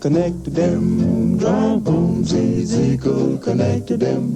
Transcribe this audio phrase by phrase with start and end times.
[0.00, 1.38] connect to them.
[1.38, 4.32] Trombones, Ezekiel, connect to them.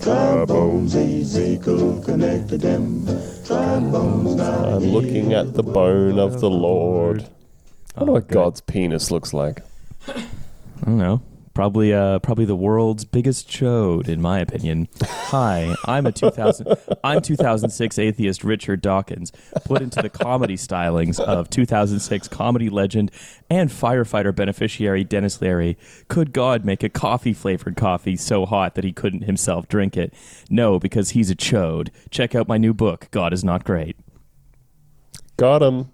[0.00, 3.04] Trombones, Ezekiel, connect to them.
[3.44, 7.22] Trombones, now I'm looking at the bone of the Lord.
[7.96, 8.28] I wonder Oh, what.
[8.28, 9.62] God's penis looks like.
[10.06, 10.14] I
[10.84, 11.20] don't know.
[11.58, 14.86] Probably, uh, probably the world's biggest chode, in my opinion.
[15.02, 16.68] Hi, I'm a 2000,
[17.02, 19.32] I'm 2006 atheist Richard Dawkins,
[19.64, 23.10] put into the comedy stylings of 2006 comedy legend
[23.50, 25.76] and firefighter beneficiary Denis Leary.
[26.06, 30.14] Could God make a coffee flavored coffee so hot that he couldn't himself drink it?
[30.48, 31.88] No, because he's a chode.
[32.08, 33.96] Check out my new book, God is Not Great.
[35.36, 35.90] Got him.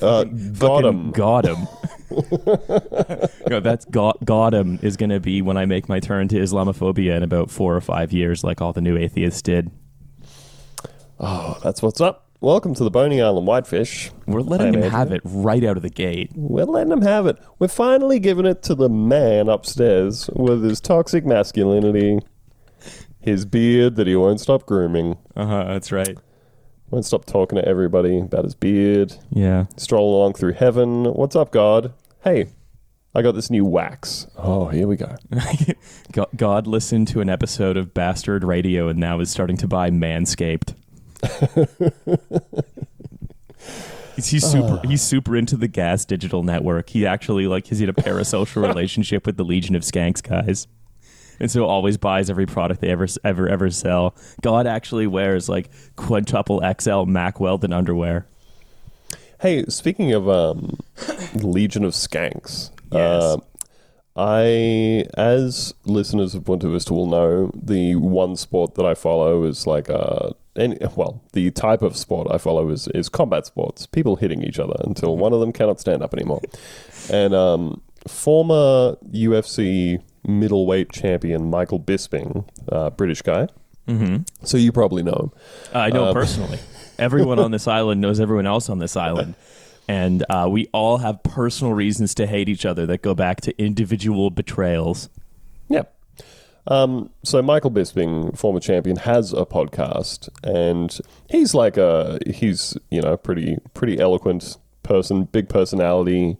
[0.00, 1.10] Uh, got him.
[1.12, 1.66] Got him.
[3.48, 6.36] no, that's got, got him is going to be when I make my turn to
[6.36, 9.70] Islamophobia in about four or five years, like all the new atheists did.
[11.18, 12.26] Oh, that's what's up.
[12.40, 14.10] Welcome to the Boney Island Whitefish.
[14.26, 16.30] We're letting Hi, him have it right out of the gate.
[16.34, 17.38] We're letting him have it.
[17.58, 22.18] We're finally giving it to the man upstairs with his toxic masculinity,
[23.20, 25.64] his beard that he won't stop grooming, Uh huh.
[25.64, 26.18] That's right.
[26.90, 29.66] Won't stop talking to everybody about his beard, Yeah.
[29.76, 31.04] Stroll along through heaven.
[31.04, 31.92] What's up, God?
[32.22, 32.46] Hey,
[33.14, 34.26] I got this new wax.
[34.36, 35.14] Oh, here we go.
[36.12, 39.90] Go- God listened to an episode of Bastard Radio and now is starting to buy
[39.90, 40.74] Manscaped.
[44.16, 44.80] he's, he's super.
[44.82, 44.86] Ah.
[44.86, 46.90] He's super into the Gas Digital Network.
[46.90, 50.66] He actually like he's in a parasocial relationship with the Legion of Skanks guys,
[51.40, 54.14] and so always buys every product they ever ever ever sell.
[54.42, 58.26] God actually wears like quintuple XL Mack Weldon underwear.
[59.40, 60.78] Hey, speaking of um,
[61.34, 63.22] Legion of Skanks, Yes.
[63.22, 63.36] uh,
[64.18, 69.66] I, as listeners of Bunta Vista will know, the one sport that I follow is
[69.66, 74.16] like uh, any, well, the type of sport I follow is, is combat sports, people
[74.16, 76.40] hitting each other until one of them cannot stand up anymore.
[77.12, 83.48] and um, former UFC middleweight champion Michael Bisping, uh, British guy,
[83.88, 84.22] Mm-hmm.
[84.44, 85.32] so you probably know him.
[85.72, 86.58] I know Um, personally.
[86.98, 89.34] Everyone on this island knows everyone else on this island.
[89.86, 93.56] And uh, we all have personal reasons to hate each other that go back to
[93.62, 95.08] individual betrayals.
[95.68, 95.94] Yep.
[96.66, 100.98] Um, so Michael Bisping, former champion, has a podcast, and
[101.30, 106.38] he's like a he's you know pretty pretty eloquent person, big personality,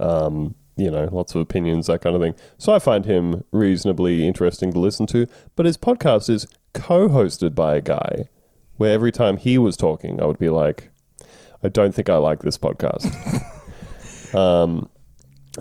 [0.00, 2.34] um, you know, lots of opinions, that kind of thing.
[2.58, 5.26] So I find him reasonably interesting to listen to.
[5.56, 8.28] But his podcast is co-hosted by a guy,
[8.76, 10.90] where every time he was talking, I would be like,
[11.62, 13.04] I don't think I like this podcast.
[14.34, 14.88] um,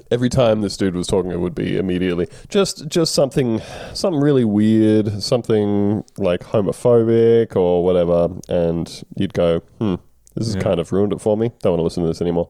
[0.09, 3.61] every time this dude was talking, it would be immediately just just something
[3.93, 9.95] something really weird, something like homophobic or whatever, and you'd go, hmm.
[10.35, 10.61] This has Yeah.
[10.61, 11.51] kind of ruined it for me.
[11.61, 12.49] Don't want to listen to this anymore.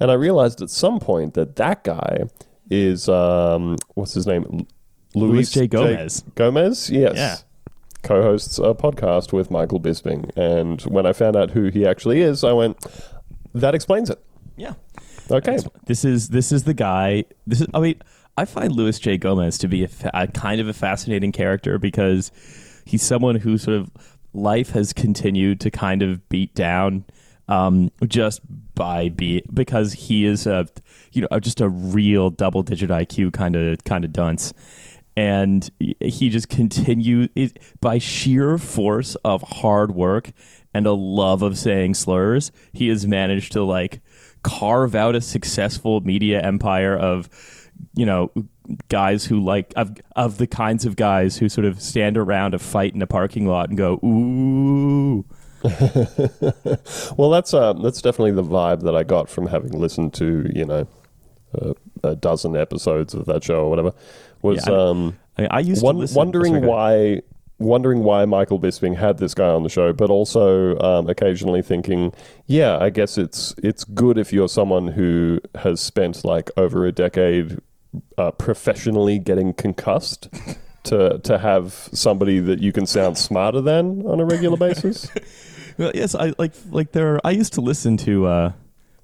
[0.00, 2.24] And I realized at some point that that guy
[2.70, 4.44] is um, what's his name?
[4.52, 4.66] L-
[5.14, 5.66] Luis J.
[5.66, 6.24] Gomez.
[6.34, 7.14] Gomez, yes.
[7.16, 7.36] Yeah.
[8.02, 12.42] Co-hosts a podcast with Michael Bisping, and when I found out who he actually is,
[12.44, 12.78] I went,
[13.54, 14.18] "That explains it."
[14.56, 14.72] Yeah.
[15.30, 17.24] Okay, This is this is the guy.
[17.46, 17.66] This is.
[17.74, 17.96] I mean,
[18.38, 19.18] I find Luis J.
[19.18, 22.32] Gomez to be a, fa- a kind of a fascinating character because
[22.86, 23.90] he's someone who sort of
[24.32, 27.04] life has continued to kind of beat down
[27.50, 28.40] um, just
[28.74, 30.66] by be because he is a
[31.12, 34.54] you know just a real double digit IQ kind of kind of dunce.
[35.16, 37.28] And he just continues
[37.80, 40.30] by sheer force of hard work
[40.72, 42.52] and a love of saying slurs.
[42.72, 44.00] He has managed to like
[44.42, 47.28] carve out a successful media empire of
[47.94, 48.30] you know
[48.88, 52.58] guys who like of of the kinds of guys who sort of stand around a
[52.58, 55.24] fight in a parking lot and go ooh
[57.16, 60.64] Well, that's uh, that's definitely the vibe that I got from having listened to you
[60.64, 60.86] know
[61.60, 63.92] uh, a dozen episodes of that show or whatever.
[64.42, 67.22] Was Yeah, I- um, I, I used listen, wondering sorry, why
[67.58, 72.12] wondering why Michael Bisping had this guy on the show, but also um, occasionally thinking,
[72.46, 76.92] yeah, I guess it's it's good if you're someone who has spent like over a
[76.92, 77.58] decade
[78.18, 80.28] uh, professionally getting concussed.
[80.84, 85.10] To, to have somebody that you can sound smarter than on a regular basis.
[85.76, 87.20] Well, yes, I like like there.
[87.24, 88.52] I used to listen to uh,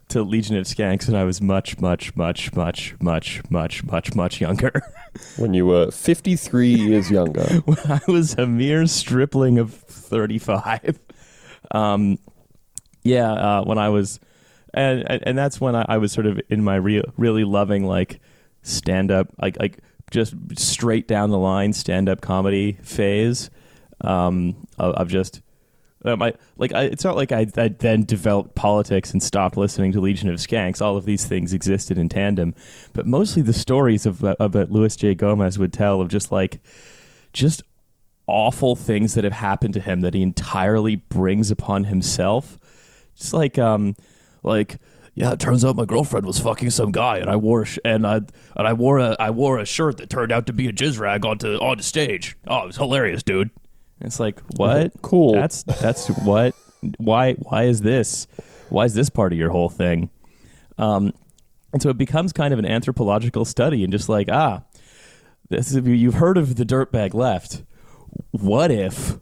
[0.08, 4.40] to Legion of Skanks and I was much, much, much, much, much, much, much, much
[4.40, 4.82] younger.
[5.36, 7.44] when you were 53 years younger.
[7.64, 10.98] when I was a mere stripling of thirty five.
[11.72, 12.18] Um,
[13.02, 14.20] yeah, uh, when I was,
[14.74, 17.84] and and and that's when I, I was sort of in my real, really loving
[17.84, 18.20] like
[18.62, 19.78] stand up, like like
[20.10, 23.50] just straight down the line stand up comedy phase
[24.02, 25.42] um, of, just
[26.04, 29.92] Um, I, like I, it's not like I, I then developed politics and stopped listening
[29.92, 30.80] to Legion of Skanks.
[30.80, 32.54] All of these things existed in tandem,
[32.92, 35.14] but mostly the stories of, of that Luis J.
[35.14, 36.60] Gomez would tell of just like
[37.32, 37.62] just
[38.28, 42.58] awful things that have happened to him that he entirely brings upon himself.
[43.16, 43.96] Just like um,
[44.42, 44.78] like
[45.16, 47.78] yeah, it turns out my girlfriend was fucking some guy, and I wore a sh-
[47.86, 50.68] and I and I wore a I wore a shirt that turned out to be
[50.68, 52.36] a jizz rag onto onto stage.
[52.46, 53.50] Oh, it was hilarious, dude.
[53.98, 54.92] And it's like what?
[55.00, 55.32] Cool.
[55.32, 56.54] That's that's what.
[56.98, 58.26] Why why is this?
[58.68, 60.10] Why is this part of your whole thing?
[60.76, 61.14] Um,
[61.72, 64.64] and so it becomes kind of an anthropological study, and just like ah,
[65.48, 67.62] this is, you've heard of the dirtbag left.
[68.32, 69.18] What if?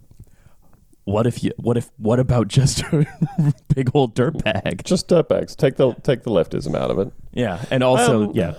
[1.04, 1.52] What if you?
[1.56, 1.90] What if?
[1.98, 3.06] What about just a
[3.74, 4.84] big old dirtbag?
[4.84, 5.54] Just dirtbags.
[5.56, 7.12] Take the take the leftism out of it.
[7.32, 8.54] Yeah, and also Um, yeah,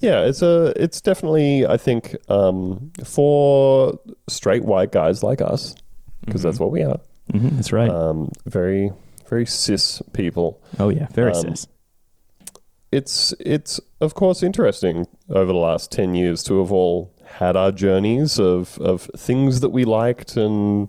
[0.00, 3.98] Yeah, it's a it's definitely I think um, for
[4.28, 5.74] straight white guys like us
[6.26, 7.00] because that's what we are.
[7.30, 7.88] hmm that's right.
[7.90, 8.90] Um, very
[9.28, 10.60] very cis people.
[10.78, 11.66] oh yeah, very um, cis.
[12.90, 17.72] It's it's of course interesting over the last ten years to have all had our
[17.72, 20.88] journeys of of things that we liked and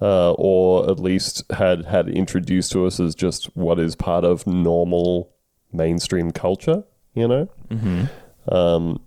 [0.00, 4.46] uh, or at least had had introduced to us as just what is part of
[4.46, 5.30] normal
[5.72, 6.84] mainstream culture.
[7.14, 7.48] You know.
[7.70, 8.04] hmm
[8.50, 9.00] Um,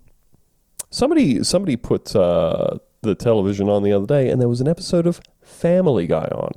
[0.90, 5.06] somebody somebody put uh, the television on the other day, and there was an episode
[5.06, 6.52] of Family Guy on,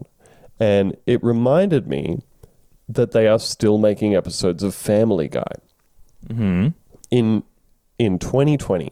[0.59, 2.21] and it reminded me
[2.87, 5.53] that they are still making episodes of Family Guy
[6.27, 6.67] hmm
[7.09, 7.43] in
[7.97, 8.91] in 2020.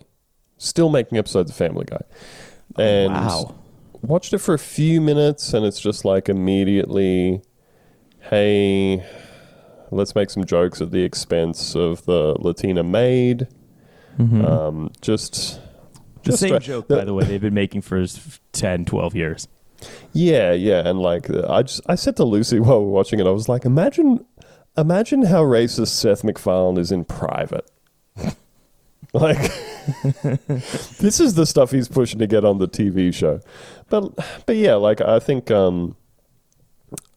[0.57, 2.01] Still making episodes of Family Guy,
[2.77, 3.55] and wow.
[4.03, 7.41] Watched it for a few minutes, and it's just like immediately,
[8.29, 9.05] hey.
[9.91, 13.47] Let's make some jokes at the expense of the Latina maid.
[14.17, 14.43] Mhm.
[14.43, 15.59] Um, just
[16.23, 18.85] the just same try- joke, the- by the way, they've been making for s- 10,
[18.85, 19.47] 12 years.
[20.13, 23.27] Yeah, yeah, and like I just I said to Lucy while we were watching it,
[23.27, 24.25] I was like, imagine,
[24.75, 27.69] imagine how racist Seth MacFarlane is in private.
[29.13, 29.51] like,
[30.99, 33.41] this is the stuff he's pushing to get on the TV show,
[33.89, 34.13] but
[34.45, 35.95] but yeah, like I think um,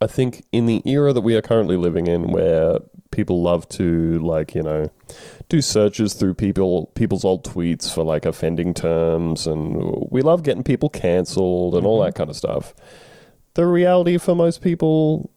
[0.00, 2.78] I think in the era that we are currently living in, where
[3.10, 4.90] people love to like you know
[5.48, 10.64] do searches through people people's old tweets for like offending terms, and we love getting
[10.64, 12.74] people cancelled and all that kind of stuff.
[13.54, 15.30] The reality for most people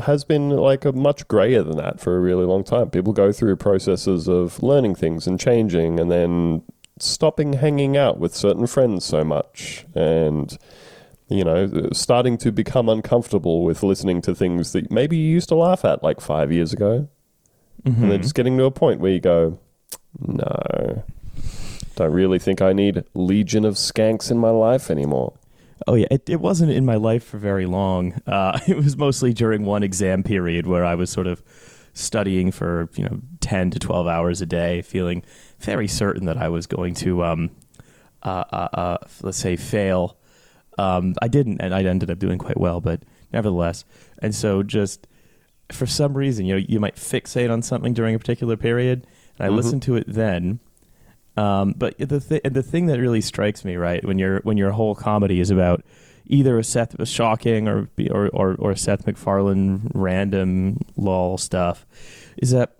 [0.00, 2.90] has been like a much grayer than that for a really long time.
[2.90, 6.62] People go through processes of learning things and changing, and then
[6.98, 10.58] stopping hanging out with certain friends so much, and
[11.28, 15.56] you know, starting to become uncomfortable with listening to things that maybe you used to
[15.56, 17.08] laugh at like five years ago,
[17.84, 18.22] and then mm-hmm.
[18.22, 19.58] just getting to a point where you go,
[20.20, 21.04] no,
[21.96, 25.32] don't really think I need Legion of Skanks in my life anymore.
[25.86, 28.14] Oh yeah, it, it wasn't in my life for very long.
[28.26, 31.42] Uh, it was mostly during one exam period where I was sort of
[31.92, 35.22] studying for you know ten to twelve hours a day, feeling
[35.60, 37.50] very certain that I was going to, um,
[38.22, 40.16] uh, uh, uh, let's say, fail.
[40.78, 43.02] Um, I didn't, and I ended up doing quite well, but
[43.32, 43.84] nevertheless,
[44.20, 45.06] and so just
[45.72, 49.06] for some reason, you know, you might fixate on something during a particular period,
[49.38, 49.56] and I Mhm.
[49.56, 50.60] listened to it then.
[51.36, 54.70] Um, but the th- the thing that really strikes me, right, when your when your
[54.70, 55.84] whole comedy is about
[56.26, 61.86] either a Seth a shocking or, or or or Seth MacFarlane random lol stuff,
[62.38, 62.76] is that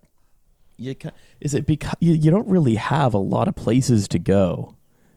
[0.79, 0.95] you
[1.41, 4.75] is it because you, you don't really have a lot of places to go,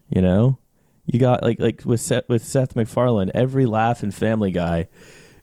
[0.09, 0.57] you know.
[1.05, 4.87] You got like like with Seth with Seth MacFarlane, every laugh in Family Guy,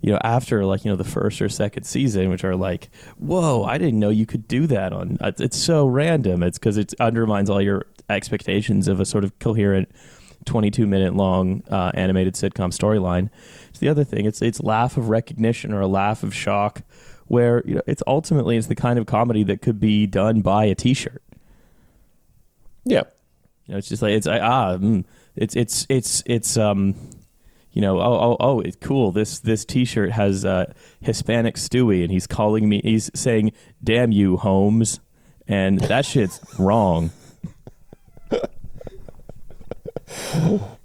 [0.01, 3.65] you know, after like you know the first or second season, which are like, whoa,
[3.65, 5.19] I didn't know you could do that on.
[5.21, 6.43] It's, so random.
[6.43, 9.91] It's because it undermines all your expectations of a sort of coherent,
[10.45, 13.31] twenty-two minute long uh, animated sitcom storyline.
[13.71, 14.27] It's the other thing.
[14.27, 16.83] It's it's laugh of recognition or a laugh of shock,
[17.27, 20.67] where you know it's ultimately it's the kind of comedy that could be done by
[20.67, 21.23] a T-shirt.
[22.85, 23.03] Yeah.
[23.67, 26.95] You know, it's just like it's ah, mm, it's it's it's it's um,
[27.77, 29.13] you know, oh oh oh, it's cool.
[29.13, 32.81] This this T-shirt has uh, Hispanic Stewie, and he's calling me.
[32.83, 33.53] He's saying,
[33.85, 34.99] "Damn you, Holmes,"
[35.47, 37.11] and that shit's wrong.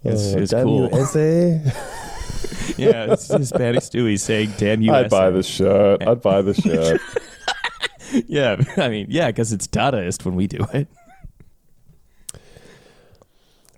[0.04, 0.90] It's, it's cool.
[0.92, 0.98] yeah,
[3.14, 6.08] it's Hispanic Stewie saying, "Damn you." I'd buy SA." the shirt.
[6.08, 7.00] I'd buy the shirt.
[8.28, 10.88] Yeah, I mean, yeah, because it's Dadaist when we do it.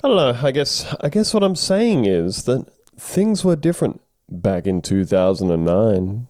[0.04, 0.40] I don't know.
[0.42, 2.66] I guess I guess what I'm saying is that
[2.98, 6.28] things were different back in 2009.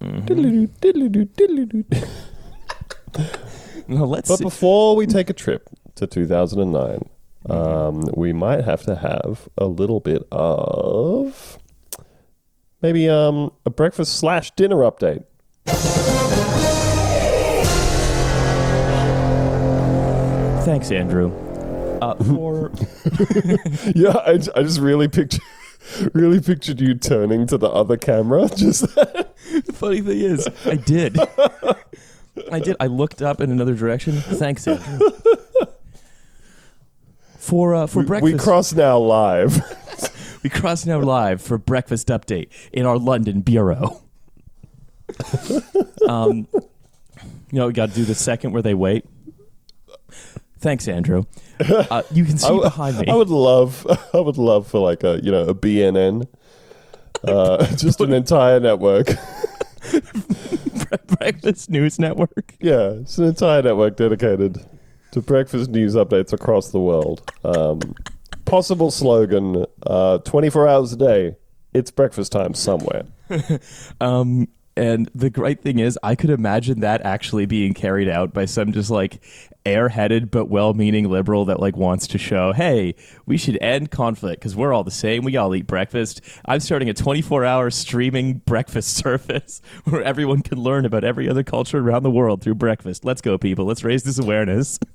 [0.00, 1.84] Diddly-doo, diddly-doo, diddly-doo.
[3.88, 4.44] Well, let's But see.
[4.44, 7.08] before we take a trip to 2009,
[7.48, 11.58] um, we might have to have a little bit of
[12.82, 15.24] Maybe um, a breakfast slash dinner update.
[20.64, 21.32] Thanks, Andrew.
[22.00, 22.70] Uh, for
[23.94, 25.40] Yeah, I just really pictured,
[26.12, 28.48] really pictured you turning to the other camera.
[28.56, 31.18] Just the funny thing is, I did.
[32.50, 32.76] I did.
[32.80, 34.14] I looked up in another direction.
[34.14, 35.10] Thanks, Andrew.
[37.38, 40.38] For uh, for we, breakfast, we cross now live.
[40.42, 44.02] we cross now live for breakfast update in our London bureau.
[46.08, 49.04] um, you know, we got to do the second where they wait.
[50.60, 51.24] Thanks, Andrew.
[51.58, 53.06] Uh, you can see w- behind me.
[53.08, 56.26] I would love, I would love for like a you know a BNN,
[57.26, 59.08] uh, just an entire network.
[61.18, 62.54] breakfast news network.
[62.60, 64.58] Yeah, it's an entire network dedicated
[65.12, 67.22] to breakfast news updates across the world.
[67.44, 67.80] Um,
[68.44, 71.36] possible slogan: uh, twenty-four hours a day.
[71.72, 73.04] It's breakfast time somewhere.
[74.00, 74.48] Um,
[74.80, 78.72] and the great thing is, I could imagine that actually being carried out by some
[78.72, 79.22] just like
[79.66, 82.94] airheaded but well-meaning liberal that like wants to show, hey,
[83.26, 85.22] we should end conflict because we're all the same.
[85.22, 86.22] We all eat breakfast.
[86.46, 91.76] I'm starting a 24-hour streaming breakfast service where everyone can learn about every other culture
[91.76, 93.04] around the world through breakfast.
[93.04, 93.66] Let's go, people.
[93.66, 94.78] Let's raise this awareness.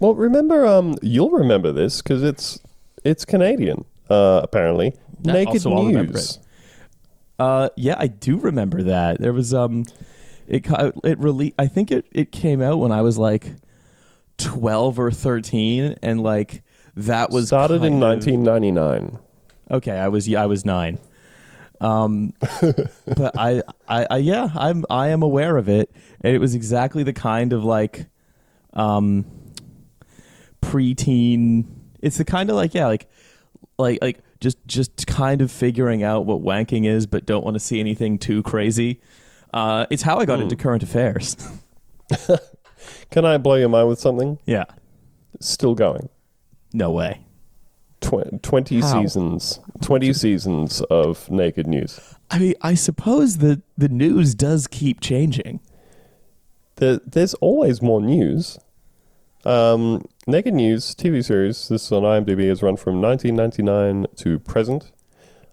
[0.00, 2.58] Well, remember, um, you'll remember this because it's
[3.04, 3.84] it's Canadian.
[4.10, 4.92] Uh, apparently,
[5.22, 6.40] Yeah, naked also I'll remember news.
[7.38, 9.20] Uh, yeah, I do remember that.
[9.20, 9.84] There was um,
[10.46, 10.66] it
[11.02, 11.54] it really.
[11.58, 13.54] I think it it came out when I was like
[14.38, 16.62] twelve or thirteen, and like
[16.96, 19.18] that was Started in kind of- 1999.
[19.70, 20.98] Okay, I was yeah, I was nine.
[21.80, 26.54] Um, but I, I, I, yeah, I'm I am aware of it, and it was
[26.54, 28.06] exactly the kind of like,
[28.74, 29.24] um,
[30.62, 31.64] preteen.
[32.00, 33.08] It's the kind of like yeah, like,
[33.78, 37.60] like like just just kind of figuring out what wanking is, but don't want to
[37.60, 39.00] see anything too crazy.
[39.52, 41.36] Uh, it's how I got into current affairs.
[43.10, 44.38] Can I blow your mind with something?
[44.46, 44.64] yeah,
[45.40, 46.08] Still going.
[46.72, 47.20] no way.
[48.00, 49.00] Tw- 20 How?
[49.00, 49.60] seasons.
[49.80, 51.98] 20 seasons of naked news.
[52.30, 55.60] I mean, I suppose that the news does keep changing.
[56.76, 58.58] There, there's always more news.
[59.46, 61.68] Um, naked News TV series.
[61.68, 62.48] This is on IMDb.
[62.48, 64.92] Has run from 1999 to present.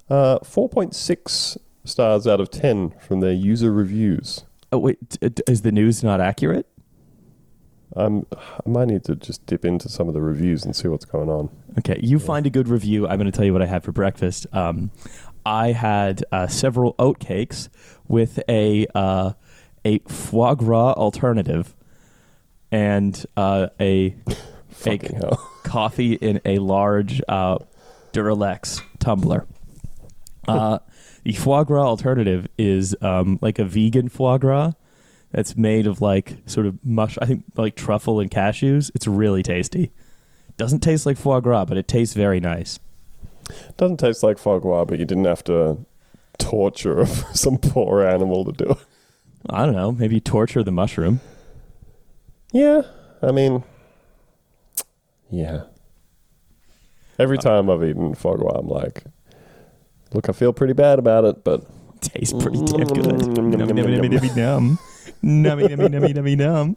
[0.10, 4.46] Uh, 4.6 stars out of 10 from their user reviews.
[4.72, 6.68] Oh wait, d- d- is the news not accurate?
[7.96, 11.06] I'm, I might need to just dip into some of the reviews and see what's
[11.06, 11.50] going on.
[11.80, 13.08] Okay, you find a good review.
[13.08, 14.48] I'm going to tell you what I had for breakfast.
[14.54, 14.92] Um,
[15.46, 17.70] I had uh, several oat cakes
[18.08, 19.34] with a uh,
[19.84, 21.75] a foie gras alternative
[22.72, 24.16] and uh, a
[24.83, 25.51] Fucking a hell.
[25.63, 27.59] coffee in a large uh,
[28.13, 29.45] Duralex tumbler.
[30.47, 30.79] Uh,
[31.23, 34.71] the foie gras alternative is um, like a vegan foie gras
[35.31, 37.17] that's made of like sort of mush.
[37.21, 38.91] I think like truffle and cashews.
[38.95, 39.91] It's really tasty.
[40.57, 42.79] Doesn't taste like foie gras, but it tastes very nice.
[43.77, 45.77] Doesn't taste like foie gras, but you didn't have to
[46.38, 48.77] torture some poor animal to do it.
[49.50, 49.91] I don't know.
[49.91, 51.19] Maybe torture the mushroom.
[52.51, 52.81] Yeah,
[53.21, 53.63] I mean,
[55.31, 55.63] yeah.
[57.19, 59.03] Every time I've eaten foie gras, I'm like,
[60.13, 61.65] look, I feel pretty bad about it, but
[62.01, 63.05] Tastes pretty damn good.
[63.05, 64.79] Nummy, nummy, nummy, nummy, num.
[65.23, 66.75] Nummy, nummy, nummy, nummy, num.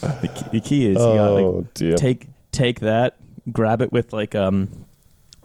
[0.00, 1.94] The key, the key is you gotta like oh dear.
[1.94, 3.16] take take that,
[3.52, 4.86] grab it with like um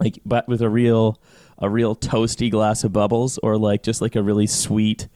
[0.00, 1.20] like but with a real
[1.58, 5.06] a real toasty glass of bubbles or like just like a really sweet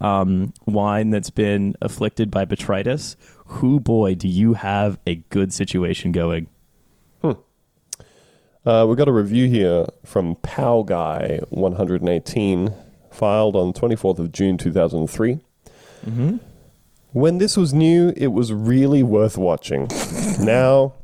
[0.00, 3.16] um wine that's been afflicted by botrytis.
[3.46, 6.48] Who boy do you have a good situation going?
[8.66, 12.74] Uh, we got a review here from Pow Guy 118,
[13.12, 15.38] filed on 24th of June 2003.
[16.04, 16.36] Mm-hmm.
[17.12, 19.88] When this was new, it was really worth watching.
[20.40, 20.94] now,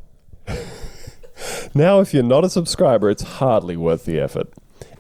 [1.73, 4.53] now if you're not a subscriber, it's hardly worth the effort.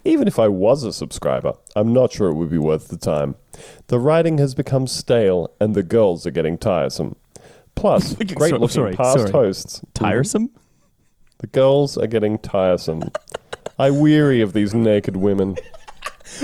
[0.04, 3.34] Even if I was a subscriber, I'm not sure it would be worth the time.
[3.88, 7.16] The writing has become stale, and the girls are getting tiresome.
[7.74, 9.30] Plus, So- great looking sorry, past sorry.
[9.30, 9.78] hosts.
[9.78, 10.04] Mm-hmm.
[10.04, 10.50] Tiresome?
[11.38, 13.10] The girls are getting tiresome.
[13.78, 15.56] I weary of these naked women.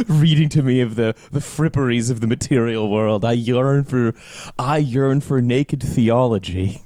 [0.08, 3.24] reading to me of the, the fripperies of the material world.
[3.24, 4.14] I yearn for
[4.58, 6.82] I yearn for naked theology.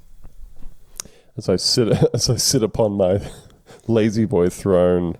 [1.35, 3.19] As I sit, as I sit upon my
[3.87, 5.17] lazy boy throne,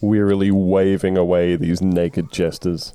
[0.00, 2.94] wearily waving away these naked jesters.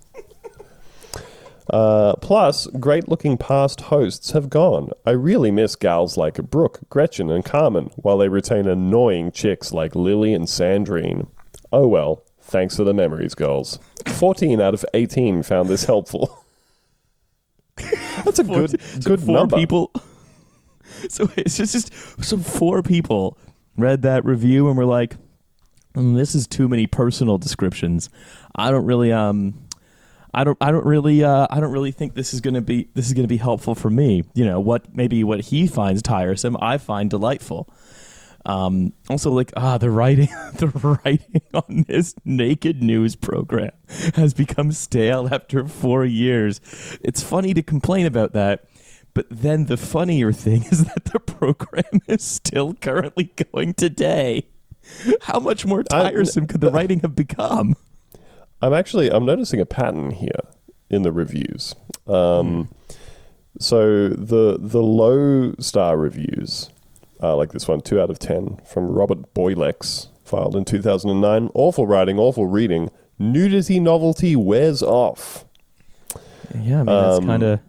[1.70, 4.89] Uh, plus, great-looking past hosts have gone.
[5.06, 9.96] I really miss gals like Brooke, Gretchen, and Carmen, while they retain annoying chicks like
[9.96, 11.27] Lily and Sandrine.
[11.72, 13.80] Oh well, Thanks for the memories, girls.
[14.08, 16.44] 14 out of 18 found this helpful.
[18.25, 19.56] That's a Four- good so good four number.
[19.58, 19.91] people.
[21.10, 23.38] So it's just, just so four people
[23.77, 25.15] read that review and were like,
[25.96, 28.10] "Mm, "This is too many personal descriptions.
[28.56, 29.53] I don't really um."
[30.34, 30.58] I don't.
[30.62, 31.24] I don't really.
[31.24, 32.90] Uh, I don't really think this is going to be.
[32.94, 34.24] This is going to be helpful for me.
[34.34, 34.96] You know what?
[34.96, 37.70] Maybe what he finds tiresome, I find delightful.
[38.46, 40.68] Um, also, like ah, the writing, the
[41.06, 43.72] writing on this naked news program
[44.16, 46.60] has become stale after four years.
[47.02, 48.66] It's funny to complain about that,
[49.14, 54.48] but then the funnier thing is that the program is still currently going today.
[55.22, 57.76] How much more I- tiresome could the writing have become?
[58.62, 60.39] I'm actually I'm noticing a pattern here
[60.89, 61.75] in the reviews.
[62.08, 62.70] Um,
[63.60, 66.70] So the the low star reviews,
[67.22, 71.50] uh, like this one, two out of ten from Robert Boylex, filed in 2009.
[71.53, 72.89] Awful writing, awful reading.
[73.20, 75.46] Nudity novelty wears off.
[76.56, 77.60] Yeah, I mean that's Um, kind of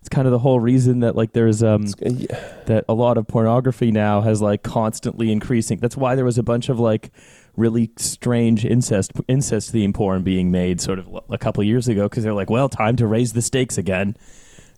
[0.00, 2.38] it's kind of the whole reason that like there's um Uh, yeah.
[2.66, 5.78] that a lot of pornography now has like constantly increasing.
[5.78, 7.10] That's why there was a bunch of like
[7.58, 12.08] really strange incest incest theme porn being made sort of a couple of years ago
[12.08, 14.16] because they're like, well, time to raise the stakes again.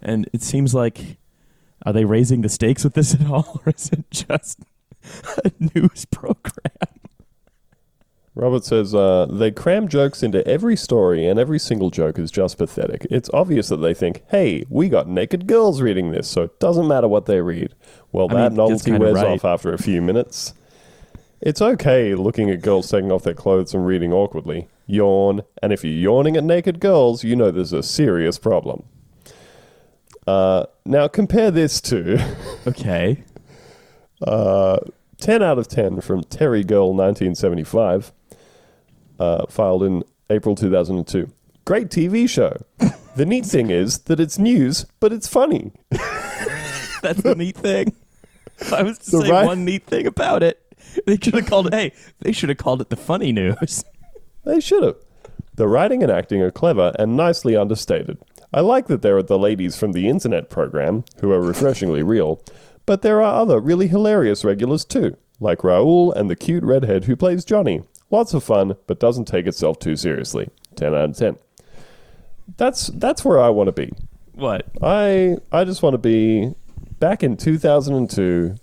[0.03, 1.19] And it seems like
[1.85, 4.61] are they raising the stakes with this at all, or is it just
[5.45, 7.01] a news program?
[8.35, 12.59] Robert says uh, they cram jokes into every story, and every single joke is just
[12.59, 13.07] pathetic.
[13.11, 16.87] It's obvious that they think, "Hey, we got naked girls reading this, so it doesn't
[16.87, 17.75] matter what they read."
[18.13, 19.27] Well, I that mean, novelty wears right.
[19.27, 20.55] off after a few minutes.
[21.41, 24.69] It's okay looking at girls taking off their clothes and reading awkwardly.
[24.87, 28.83] Yawn, and if you're yawning at naked girls, you know there's a serious problem.
[30.27, 32.19] Uh, now compare this to
[32.67, 33.25] Okay,
[34.23, 34.79] uh,
[35.19, 38.13] 10 out of 10 from Terry Girl 1975,
[39.19, 41.31] uh, filed in April 2002.
[41.65, 42.55] Great TV show.
[43.17, 45.73] the neat thing is that it's news, but it's funny.
[45.91, 47.95] that's the neat thing.
[48.73, 50.61] I was to The say right- one neat thing about it,
[51.07, 51.75] they should have called it.
[51.75, 53.85] Hey, they should have called it the funny news.
[54.43, 54.97] They should have.
[55.57, 58.17] The writing and acting are clever and nicely understated.
[58.55, 62.43] I like that there are the ladies from the internet program, who are refreshingly real,
[62.87, 67.17] but there are other really hilarious regulars too, like Raoul and the cute redhead who
[67.17, 67.83] plays Johnny.
[68.11, 70.49] Lots of fun, but doesn't take itself too seriously.
[70.77, 71.37] 10 out of 10.
[72.57, 73.93] That's that's where I want to be.
[74.33, 74.67] What?
[74.83, 76.55] I I just want to be
[76.99, 78.57] back in 2002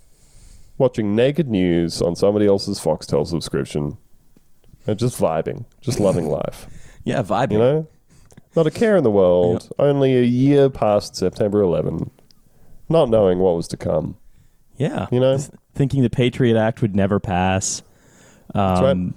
[0.77, 3.97] watching naked news on somebody else's Foxtel subscription
[4.85, 6.67] and just vibing, just loving life.
[7.03, 7.53] Yeah, vibing.
[7.53, 7.87] You know?
[8.53, 12.11] Not a care in the world, only a year past September 11,
[12.89, 14.17] not knowing what was to come.
[14.75, 15.37] Yeah, You know?
[15.37, 17.81] Just thinking the Patriot Act would never pass.
[18.53, 19.13] Um, right.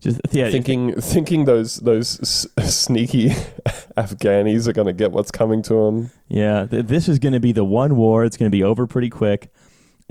[0.00, 3.28] Just yeah, thinking thinking those those s- sneaky
[3.96, 6.10] Afghanis are going to get what's coming to them.
[6.28, 6.66] yeah.
[6.66, 8.24] Th- this is going to be the one war.
[8.24, 9.52] It's going to be over pretty quick,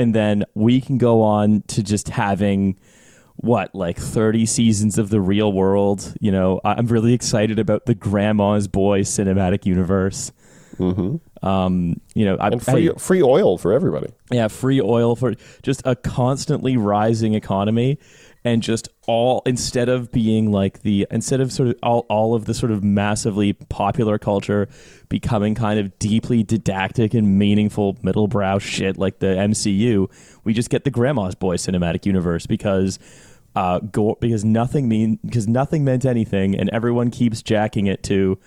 [0.01, 2.77] and then we can go on to just having
[3.37, 6.59] what like 30 seasons of the real world you know?
[6.65, 10.31] I- i'm really excited about the grandma's boy cinematic universe.
[10.77, 14.11] Hmm um you know I, And free hey, free oil for everybody.
[14.31, 15.33] Yeah, free oil for
[15.63, 17.97] just a constantly rising economy
[18.43, 22.45] and just all instead of being like the instead of sort of all, all of
[22.45, 24.67] the sort of massively popular culture
[25.09, 30.09] becoming kind of deeply didactic and meaningful middle brow shit like the MCU,
[30.43, 32.99] we just get the grandma's boy cinematic universe because
[33.55, 38.39] uh go because nothing mean because nothing meant anything and everyone keeps jacking it to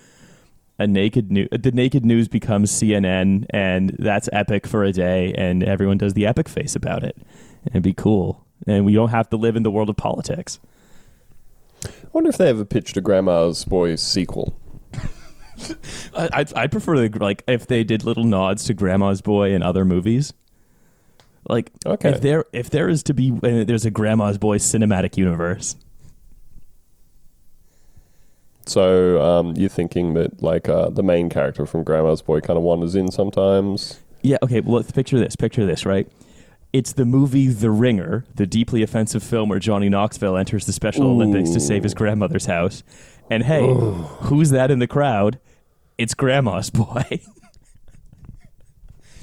[0.79, 5.63] a naked news the naked news becomes CNN and that's epic for a day and
[5.63, 7.15] everyone does the epic face about it.
[7.63, 10.59] And it'd be cool and we don't have to live in the world of politics
[11.85, 14.57] I wonder if they ever pitched a Grandma's Boy sequel.
[16.15, 19.63] I I'd, I'd prefer the, like if they did little nods to Grandma's Boy and
[19.63, 20.33] other movies
[21.47, 22.09] like Okay.
[22.09, 25.75] if there if there is to be uh, there's a Grandma's Boy cinematic universe
[28.65, 32.63] So um, you're thinking that like uh, the main character from Grandma's Boy kind of
[32.63, 33.99] wanders in sometimes.
[34.23, 35.35] Yeah, okay, well, let's picture this.
[35.35, 36.07] Picture this, right?
[36.75, 41.07] It's the movie The Ringer, the deeply offensive film where Johnny Knoxville enters the Special
[41.07, 42.83] Olympics to save his grandmother's house.
[43.31, 43.65] And hey,
[44.23, 45.39] who's that in the crowd?
[45.97, 47.21] It's Grandma's boy.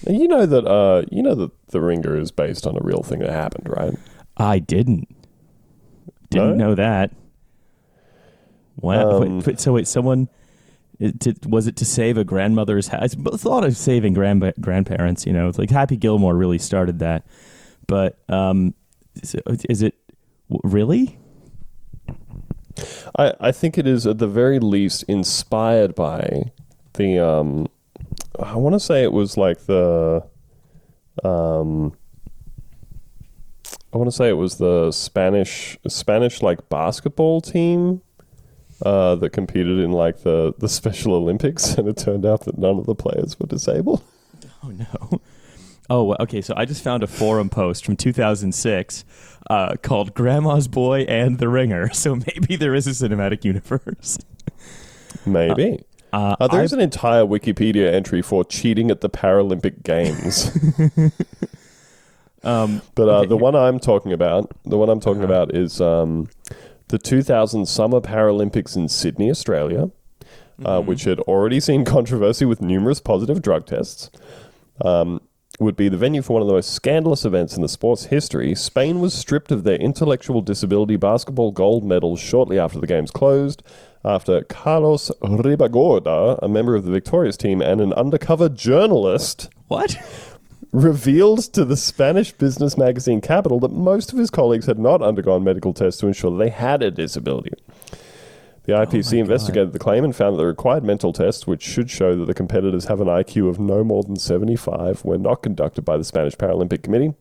[0.07, 3.03] Now, You know that uh, you know that The Ringer is based on a real
[3.03, 3.93] thing that happened, right?
[4.37, 5.07] I didn't.
[6.31, 6.69] Didn't No?
[6.71, 7.13] know that.
[8.79, 9.11] Wow.
[9.23, 10.29] Um, Wait, wait, so wait, someone
[11.03, 13.17] it, did, was it to save a grandmother's house?
[13.19, 15.27] It's a lot of saving grand, grandparents.
[15.27, 17.27] You know, it's like Happy Gilmore really started that.
[17.89, 18.75] But um,
[19.21, 19.97] is it, is it
[20.63, 21.19] really?
[23.19, 26.53] I, I think it is at the very least inspired by
[26.95, 27.69] the um
[28.39, 30.25] I want to say it was like the
[31.25, 31.93] um
[33.93, 38.01] I want to say it was the Spanish Spanish like basketball team
[38.85, 42.79] uh, that competed in like the the Special Olympics and it turned out that none
[42.79, 44.03] of the players were disabled.
[44.65, 45.21] Oh no.
[45.91, 46.41] Oh, okay.
[46.41, 49.05] So I just found a forum post from 2006
[49.51, 54.19] uh, called "Grandma's Boy and the Ringer." So maybe there is a cinematic universe.
[55.27, 55.85] Maybe.
[56.13, 60.51] Uh, Uh, there's an entire Wikipedia entry for cheating at the Paralympic Games.
[62.45, 65.33] um, But uh, Okay, the here- one I'm talking about, the one I'm talking Uh-huh.
[65.33, 66.29] about is um,
[66.93, 70.25] the 2000 Summer Paralympics in Sydney, Australia, uh,
[70.61, 70.87] Mm-hmm.
[70.87, 74.11] which had already seen controversy with numerous positive drug tests.
[74.85, 75.23] Um,
[75.59, 78.55] would be the venue for one of the most scandalous events in the sport's history.
[78.55, 83.63] Spain was stripped of their intellectual disability basketball gold medals shortly after the games closed,
[84.05, 89.97] after Carlos Ribagorda, a member of the victorious team and an undercover journalist, what?
[90.73, 95.45] revealed to the Spanish business magazine Capital that most of his colleagues had not undergone
[95.45, 97.53] medical tests to ensure they had a disability.
[98.65, 101.91] The oh IPC investigated the claim and found that the required mental tests, which should
[101.91, 105.83] show that the competitors have an IQ of no more than 75, were not conducted
[105.83, 107.13] by the Spanish Paralympic Committee.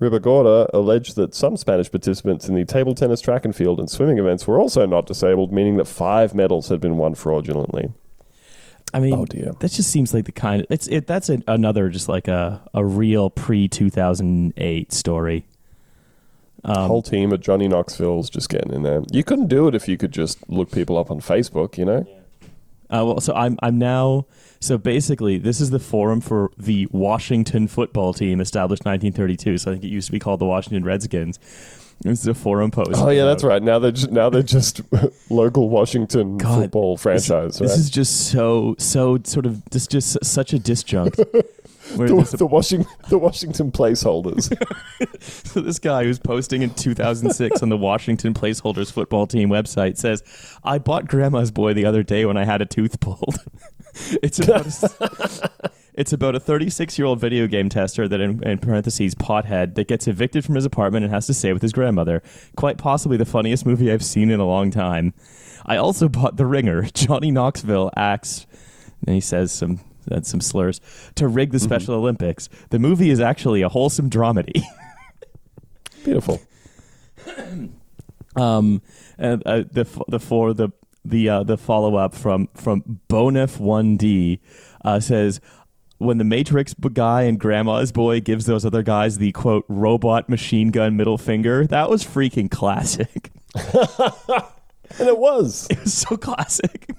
[0.00, 4.18] Ribagorda alleged that some Spanish participants in the table tennis, track and field, and swimming
[4.18, 7.92] events were also not disabled, meaning that five medals had been won fraudulently.
[8.96, 9.52] I mean, Oh, dear.
[9.60, 11.06] that just seems like the kind of it's it.
[11.06, 15.44] That's a, another just like a a real pre 2008 story.
[16.64, 19.02] Um, whole team at Johnny Knoxville's just getting in there.
[19.12, 22.06] You couldn't do it if you could just look people up on Facebook, you know?
[22.88, 24.26] Uh, well, so I'm I'm now
[24.60, 29.58] so basically this is the forum for the Washington football team established 1932.
[29.58, 31.38] So I think it used to be called the Washington Redskins.
[32.00, 32.92] This is a forum post.
[32.94, 33.62] Oh yeah, that's right.
[33.62, 34.80] Now they're just, now they're just
[35.30, 37.78] local Washington God, football franchise, This right?
[37.78, 41.24] is just so so sort of just just such a disjunct.
[41.94, 44.52] The, this, the Washington the Washington placeholders.
[45.22, 50.24] so this guy who's posting in 2006 on the Washington Placeholders football team website says,
[50.64, 53.36] "I bought Grandma's Boy the other day when I had a tooth pulled."
[54.20, 58.58] it's about a, it's about a 36 year old video game tester that in, in
[58.58, 62.22] parentheses pothead that gets evicted from his apartment and has to stay with his grandmother.
[62.56, 65.14] Quite possibly the funniest movie I've seen in a long time.
[65.64, 66.82] I also bought The Ringer.
[66.94, 68.46] Johnny Knoxville acts,
[69.06, 69.80] and he says some.
[70.22, 70.80] Some slurs
[71.16, 72.48] to rig the Special Olympics.
[72.70, 74.62] The movie is actually a wholesome dramedy.
[76.04, 76.40] Beautiful.
[78.36, 78.82] Um,
[79.18, 80.68] and uh, the the for the
[81.04, 84.38] the uh, the follow up from from Bonef One D
[84.84, 85.40] uh, says
[85.98, 90.70] when the Matrix guy and Grandma's boy gives those other guys the quote robot machine
[90.70, 93.30] gun middle finger, that was freaking classic.
[94.98, 95.66] And it was.
[95.70, 96.90] It was so classic.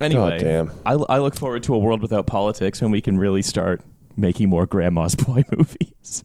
[0.00, 0.70] Anyway, God damn.
[0.86, 3.82] I, I look forward to a world without politics when we can really start
[4.16, 6.24] making more Grandma's boy movies.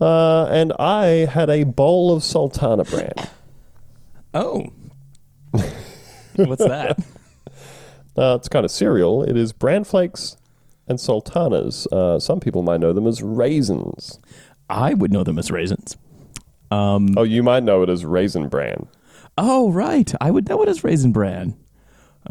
[0.00, 3.14] Uh, and I had a bowl of Sultana Bran.
[4.34, 4.66] Oh,
[6.36, 6.98] what's that?
[8.18, 9.22] Uh, it's kind of cereal.
[9.22, 10.36] It is bran flakes
[10.88, 11.86] and sultanas.
[11.92, 14.18] Uh, some people might know them as raisins.
[14.68, 15.96] I would know them as raisins.
[16.70, 18.88] Um, Oh, you might know it as raisin bran.
[19.38, 20.12] Oh, right.
[20.20, 21.56] I would know it as Raisin Bran.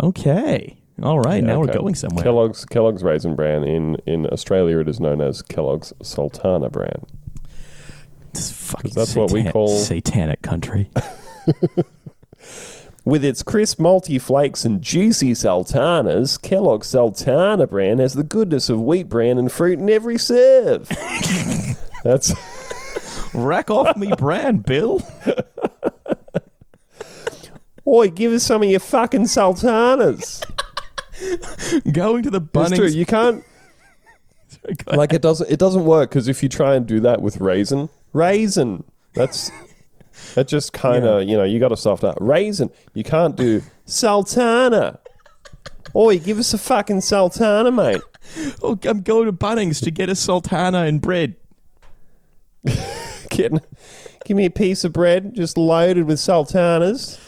[0.04, 0.78] Okay.
[1.02, 1.41] All right.
[1.41, 2.21] now we're going somewhere.
[2.21, 7.06] Kellogg's Kellogg's raisin bran in in Australia it is known as Kellogg's Sultana bran.
[8.34, 10.89] This fucking that's what we call- satanic country.
[13.08, 18.82] With its crisp multi flakes and juicy sultanas, Kellogg's Sultana Bran has the goodness of
[18.82, 20.89] wheat bran and fruit in every serve.
[22.04, 22.34] That's
[23.34, 25.02] Rack off me brand, Bill.
[27.88, 30.43] Oi, give us some of your fucking sultanas.
[31.89, 32.88] Going to the It's true.
[32.88, 33.41] You can't
[34.88, 37.88] like it doesn't it doesn't work because if you try and do that with raisin,
[38.12, 39.50] raisin, that's
[40.36, 42.69] that just kind of you know you got to soft up raisin.
[42.93, 44.99] You can't do sultana.
[45.95, 48.01] Oi, give us a fucking sultana, mate.
[48.62, 51.36] oh, I'm going to Bunnings to get a sultana and bread.
[53.30, 53.62] Kidding.
[54.25, 57.19] Give me a piece of bread just loaded with sultanas.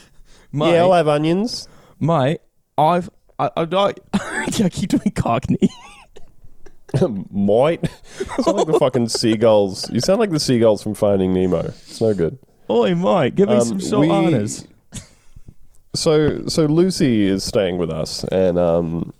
[0.52, 1.68] Mate, Yeah, I'll have onions.
[2.00, 2.42] mate,
[2.78, 5.70] I've I, I, I, I keep doing Cockney.
[8.20, 9.90] You sound like the fucking seagulls.
[9.92, 11.60] You sound like the seagulls from Finding Nemo.
[11.60, 12.38] It's no good.
[12.70, 14.68] Oi, Mike, give me Um, some we- sultanas.
[15.96, 19.12] So, so Lucy is staying with us, and um,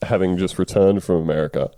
[0.00, 1.70] having just returned from America,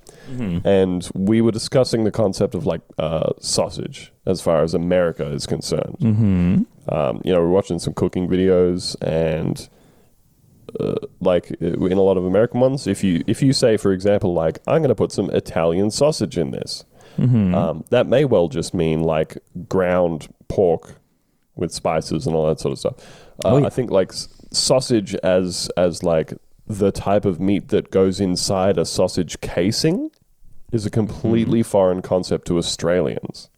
[0.65, 5.45] and we were discussing the concept of like uh, sausage as far as America is
[5.45, 5.97] concerned.
[6.01, 6.63] Mm-hmm.
[6.95, 9.69] Um, you know, we're watching some cooking videos and.
[10.79, 13.91] Uh, like uh, in a lot of American ones, if you if you say, for
[13.91, 16.85] example, like I'm going to put some Italian sausage in this,
[17.19, 17.55] Mm-hmm.
[17.55, 20.97] um, that may well just mean like ground pork
[21.59, 22.95] with spices and all that sort of stuff.
[23.45, 23.67] Uh, Oh, yeah.
[23.67, 26.33] I think like s- sausage as as like
[26.67, 30.11] the type of meat that goes inside a sausage casing
[30.73, 33.49] is a completely foreign concept to Australians.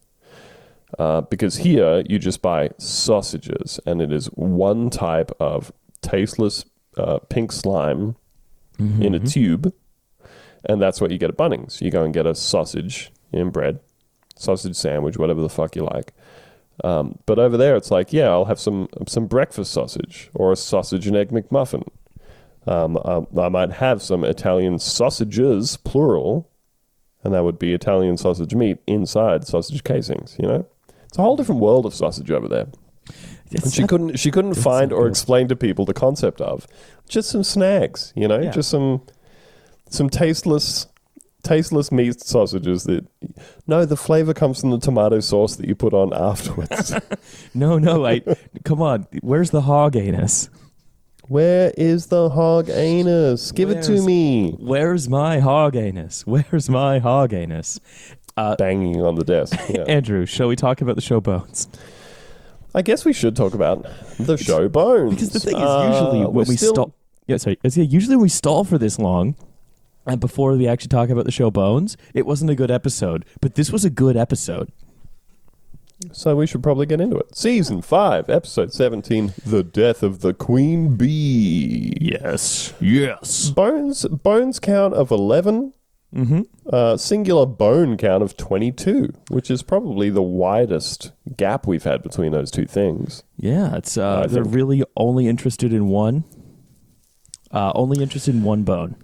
[0.99, 6.65] Uh, because here you just buy sausages, and it is one type of tasteless
[6.97, 8.17] uh, pink slime
[8.79, 9.73] in a tube,
[10.65, 11.81] and that's what you get at Bunnings.
[11.83, 13.79] You go and get a sausage in bread,
[14.37, 16.13] sausage sandwich, whatever the fuck you like.
[16.85, 20.57] Um, but over there, it's like, yeah, I'll have some some breakfast sausage or a
[20.57, 21.87] sausage and egg McMuffin.
[22.67, 26.49] Um, um, I might have some Italian sausages, plural,
[27.25, 30.37] and that would be Italian sausage meat inside sausage casings.
[30.39, 30.67] You know,
[31.07, 32.67] it's a whole different world of sausage over there.
[33.51, 35.11] And she couldn't she couldn't find or good.
[35.11, 36.67] explain to people the concept of
[37.09, 38.51] just some snags, you know, Yeah.
[38.51, 39.03] just some
[39.89, 40.87] some tasteless
[41.43, 43.07] tasteless meat sausages that
[43.67, 46.95] no the flavor comes from the tomato sauce that you put on afterwards.
[47.55, 48.21] No, no, I
[48.65, 49.07] come on.
[49.23, 50.49] Where's the hog anus?
[51.29, 53.53] Where is the hog anus?
[53.53, 54.53] Give it to me.
[54.59, 56.27] Where's my hog anus?
[56.27, 57.81] Where's my hog anus?
[58.37, 59.59] Uh, Banging on the desk.
[59.69, 59.83] Yeah.
[59.83, 61.69] Andrew, shall we talk about the show Bones?
[62.75, 63.85] I guess we should talk about
[64.19, 65.15] the show Bones.
[65.15, 66.95] Because the thing is, Uh, usually we're when we still- stall,
[67.27, 69.35] yeah, sorry, yeah, usually when we stall for this long,
[70.11, 73.25] and before we actually talk about the show Bones, it wasn't a good episode.
[73.41, 74.71] But this was a good episode.
[76.13, 77.37] So we should probably get into it.
[77.37, 81.95] Season 5, episode 17, The Death of the Queen Bee.
[82.01, 83.51] Yes, yes.
[83.51, 85.75] Bones bones count of 11,
[86.13, 86.41] Mm-hmm.
[86.73, 92.33] uh, singular bone count of 22, which is probably the widest gap we've had between
[92.33, 93.23] those two things.
[93.37, 96.25] Yeah, it's uh, they're think- really only interested in one.
[97.53, 98.97] Uh, only interested in one bone.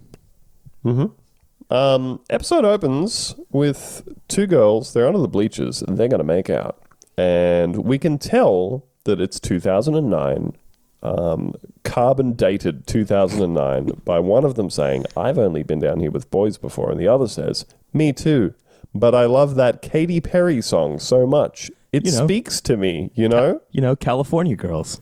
[1.69, 4.93] Um, episode opens with two girls.
[4.93, 6.81] They're under the bleachers and they're going to make out.
[7.19, 10.57] And we can tell that it's 2009,
[11.03, 16.31] um, carbon dated 2009, by one of them saying, I've only been down here with
[16.31, 16.91] boys before.
[16.91, 18.55] And the other says, Me too.
[18.95, 21.71] But I love that Katy Perry song so much.
[21.93, 22.25] It You know.
[22.27, 23.61] speaks to me, you know?
[23.71, 25.01] You know, California girls.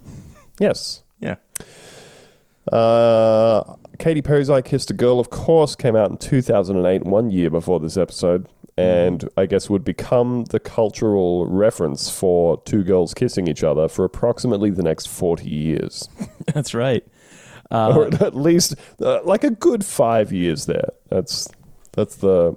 [0.58, 1.02] Yes.
[1.20, 1.36] Yeah.
[2.72, 7.50] Uh, Katy Perry's I Kissed a Girl, of course, came out in 2008, one year
[7.50, 13.46] before this episode, and I guess would become the cultural reference for two girls kissing
[13.46, 16.08] each other for approximately the next 40 years.
[16.52, 17.06] That's right.
[17.70, 20.90] or Uh, at least uh, like a good five years there.
[21.08, 21.48] That's
[21.92, 22.54] that's the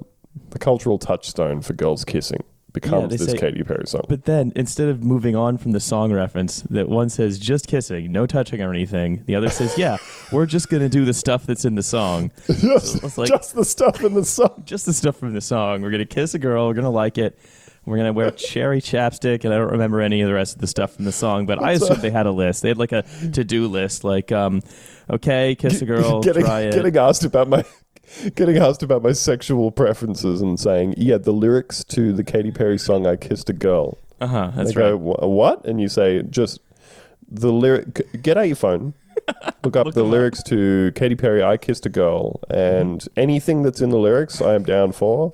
[0.49, 4.03] the cultural touchstone for girls kissing becomes they this say- Katy Perry song.
[4.07, 8.11] but then instead of moving on from the song reference, that one says just kissing,
[8.11, 9.23] no touching or anything.
[9.25, 9.97] The other says, yeah,
[10.31, 13.65] we're just gonna do the stuff that's in the song, just, it's like- just the
[13.65, 14.63] stuff in the song.
[14.65, 15.81] just the stuff from the song.
[15.81, 16.67] We're gonna kiss a girl.
[16.67, 17.39] We're gonna like it.
[17.85, 20.67] We're gonna wear cherry chapstick, and I don't remember any of the rest of the
[20.67, 22.61] stuff from the song, but I assume they had a list.
[22.61, 24.61] They had like a to-do list, like, um,
[25.09, 26.73] okay, kiss a girl, getting, try it.
[26.73, 27.63] getting asked about my
[28.35, 32.77] getting asked about my sexual preferences and saying, yeah, the lyrics to the Katy Perry
[32.77, 34.51] song "I Kissed a Girl." Uh huh.
[34.55, 34.89] That's they right.
[34.91, 35.65] go, "Wha- what?
[35.65, 36.59] And you say, just
[37.29, 38.21] the lyric.
[38.21, 38.93] Get out your phone.
[39.63, 40.11] Look up Look the up.
[40.11, 44.53] lyrics to Katy Perry "I Kissed a Girl," and anything that's in the lyrics, I
[44.55, 45.33] am down for.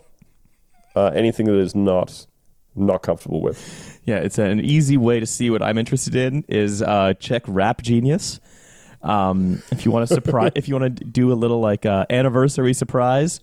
[0.95, 2.27] Uh, anything that is not,
[2.75, 3.99] not comfortable with.
[4.05, 7.81] Yeah, it's an easy way to see what I'm interested in is uh, check Rap
[7.81, 8.39] Genius.
[9.03, 12.05] Um, if you want to surprise, if you want to do a little like uh,
[12.09, 13.41] anniversary surprise,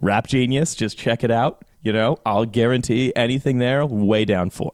[0.00, 1.64] Rap Genius, just check it out.
[1.82, 4.70] You know, I'll guarantee anything there, way down for.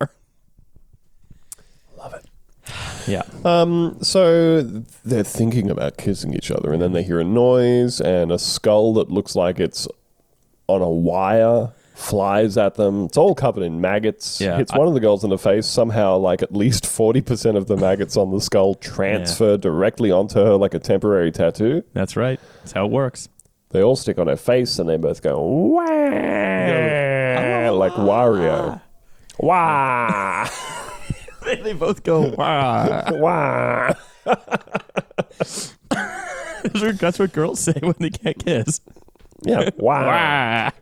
[1.97, 2.25] Love it.
[3.07, 4.61] Yeah, Um, so
[5.05, 8.93] they're thinking about kissing each other, and then they hear a noise, and a skull
[8.95, 9.89] that looks like it's
[10.67, 13.07] on a wire flies at them.
[13.07, 14.41] It's all covered in maggots.
[14.41, 15.67] Yeah, hits I- one of the girls in the face.
[15.67, 20.39] Somehow, like at least forty percent of the maggots on the skull transfer directly onto
[20.39, 21.83] her like a temporary tattoo.
[21.93, 22.41] that's right.
[22.61, 23.29] That's how it works.
[23.71, 25.83] They all stick on her face, and they both go wah,
[27.71, 28.81] like Wario.
[29.41, 30.49] Wah,
[31.45, 33.05] they, they both go wow.
[33.11, 33.93] wah.
[36.71, 38.81] that's what girls say when they can't kiss.
[39.43, 40.07] Yeah, wah.
[40.07, 40.73] Wow.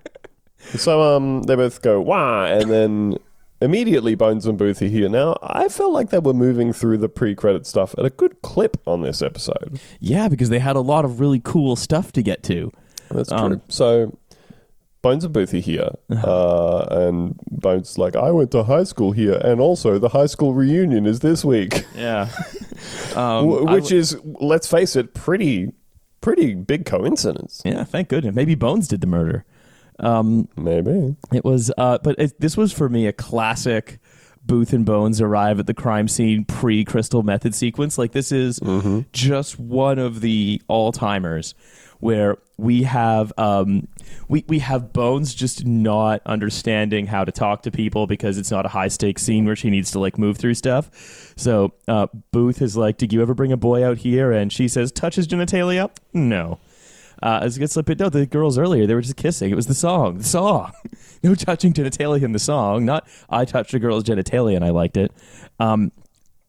[0.76, 3.16] So um, they both go wah, and then
[3.62, 5.08] immediately Bones and Booth are here.
[5.08, 8.76] Now I felt like they were moving through the pre-credit stuff at a good clip
[8.86, 9.80] on this episode.
[10.00, 12.72] Yeah, because they had a lot of really cool stuff to get to.
[13.10, 13.60] That's Um, true.
[13.68, 14.18] So
[15.02, 16.26] Bones and Booth are here, Uh-huh.
[16.30, 20.52] uh, and Bones like, I went to high school here, and also the high school
[20.52, 22.28] reunion is this week, Yeah.
[23.14, 25.72] um, I which w- is, let's face it, pretty,
[26.20, 27.62] pretty big coincidence.
[27.64, 27.84] yeah.
[27.84, 28.34] Thank goodness.
[28.34, 29.44] Maybe Bones did the murder.
[30.00, 31.16] Um, Maybe.
[31.32, 33.98] It was, uh, but it, this was for me a classic.
[34.44, 37.98] Booth and Bones arrive at the crime scene pre Crystal Method sequence.
[37.98, 38.60] Like this is
[39.12, 41.54] just one of the all timers
[41.98, 43.88] where we have um,
[44.28, 48.64] we we have Bones just not understanding how to talk to people because it's not
[48.64, 50.90] a high stakes scene where she needs to like move through stuff.
[51.36, 54.68] So uh, Booth is like, "Did you ever bring a boy out here?" And she
[54.68, 56.60] says, "Touch his genitalia." No.
[57.22, 59.50] Uh, as it gets like, but no, the girls earlier they were just kissing.
[59.50, 60.72] It was the song, the song.
[61.22, 62.84] no touching genitalia in the song.
[62.84, 65.12] Not I touched a girl's genitalia and I liked it.
[65.58, 65.92] Um,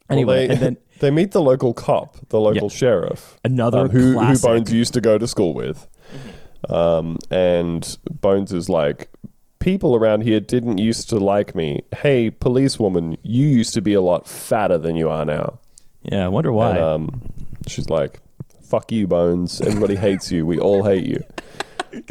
[0.10, 2.76] anyway, Well, they, and then they meet the local cop, the local Yeah.
[2.78, 4.40] sheriff, Another um, who, who.
[4.40, 5.88] Bones used to go to school with.
[6.70, 9.10] Um, and Bones is like,
[9.60, 11.84] people around here didn't used to like me.
[11.96, 15.60] Hey, policewoman, you used to be a lot fatter than you are now.
[16.04, 16.72] yeah, I wonder why.
[16.72, 17.22] And um,
[17.68, 18.20] she's like,
[18.68, 19.62] fuck you, Bones.
[19.62, 20.46] Everybody hates you.
[20.46, 21.24] We all hate you.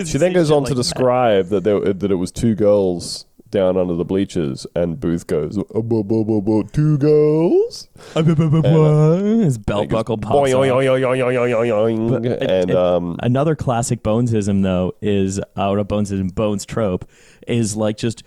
[0.04, 3.76] She then goes on like to describe that there, that it was two girls down
[3.76, 7.88] under the bleachers, and Booth goes, "Uh, bu- bu- bu- bu- two girls.
[8.14, 14.94] His belt buckle pops boing, oing, oing, oing, and it- um, Another classic Bonesism though
[15.00, 17.08] is uh, or a Bonesism Bones trope
[17.46, 18.22] is like just,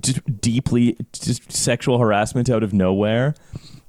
[0.00, 3.34] just deeply just sexual harassment out of nowhere.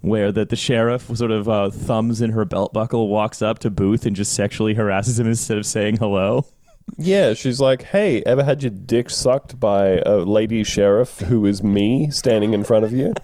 [0.02, 3.70] Where that the sheriff sort of uh, thumbs in her belt buckle, walks up to
[3.70, 6.46] Booth and just sexually harasses him instead of saying hello.
[6.98, 11.64] yeah, she's like, "Hey, ever had your dick sucked by a lady sheriff who is
[11.64, 13.14] me standing in front of you?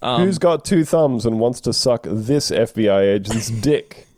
[0.00, 4.08] Um, Who's got two thumbs and wants to suck this FBI agent's dick?"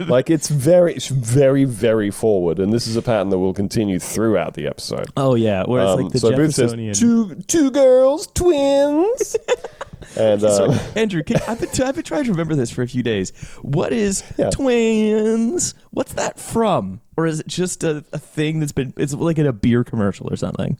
[0.00, 3.98] Like it's very, it's very, very forward, and this is a pattern that will continue
[3.98, 5.06] throughout the episode.
[5.16, 6.94] Oh yeah, where it's Um, like the so Booth says, Jeffersonian.
[6.94, 9.36] two two girls, twins.
[10.18, 12.88] and uh, Sorry, Andrew, can, I've, been, I've been trying to remember this for a
[12.88, 13.30] few days.
[13.62, 14.50] What is Yeah.
[14.50, 15.74] twins?
[15.90, 17.00] What's that from?
[17.16, 18.92] Or is it just a, a thing that's been?
[18.96, 20.78] It's like in a beer commercial or something.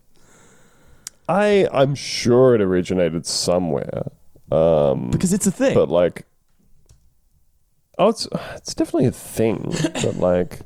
[1.28, 4.10] I I'm sure it originated somewhere,
[4.50, 5.74] Um, Because it's a thing.
[5.74, 6.26] but like,
[7.98, 10.60] oh, it's it's definitely a thing, but like,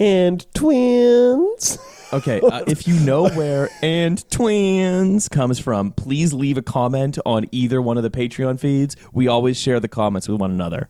[0.00, 1.78] and twins.
[2.12, 7.46] Okay, uh, if you know where and twins comes from, please leave a comment on
[7.52, 8.96] either one of the Patreon feeds.
[9.12, 10.88] We always share the comments with one another.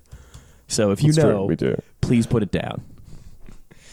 [0.69, 1.81] So if you true, know, we do.
[2.03, 2.85] please put it down.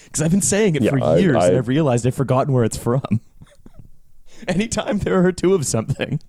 [0.03, 2.53] Because I've been saying it Yeah, for I- years I- and I've realized I've forgotten
[2.53, 3.01] where it's from.
[4.47, 6.19] Anytime there are two of something.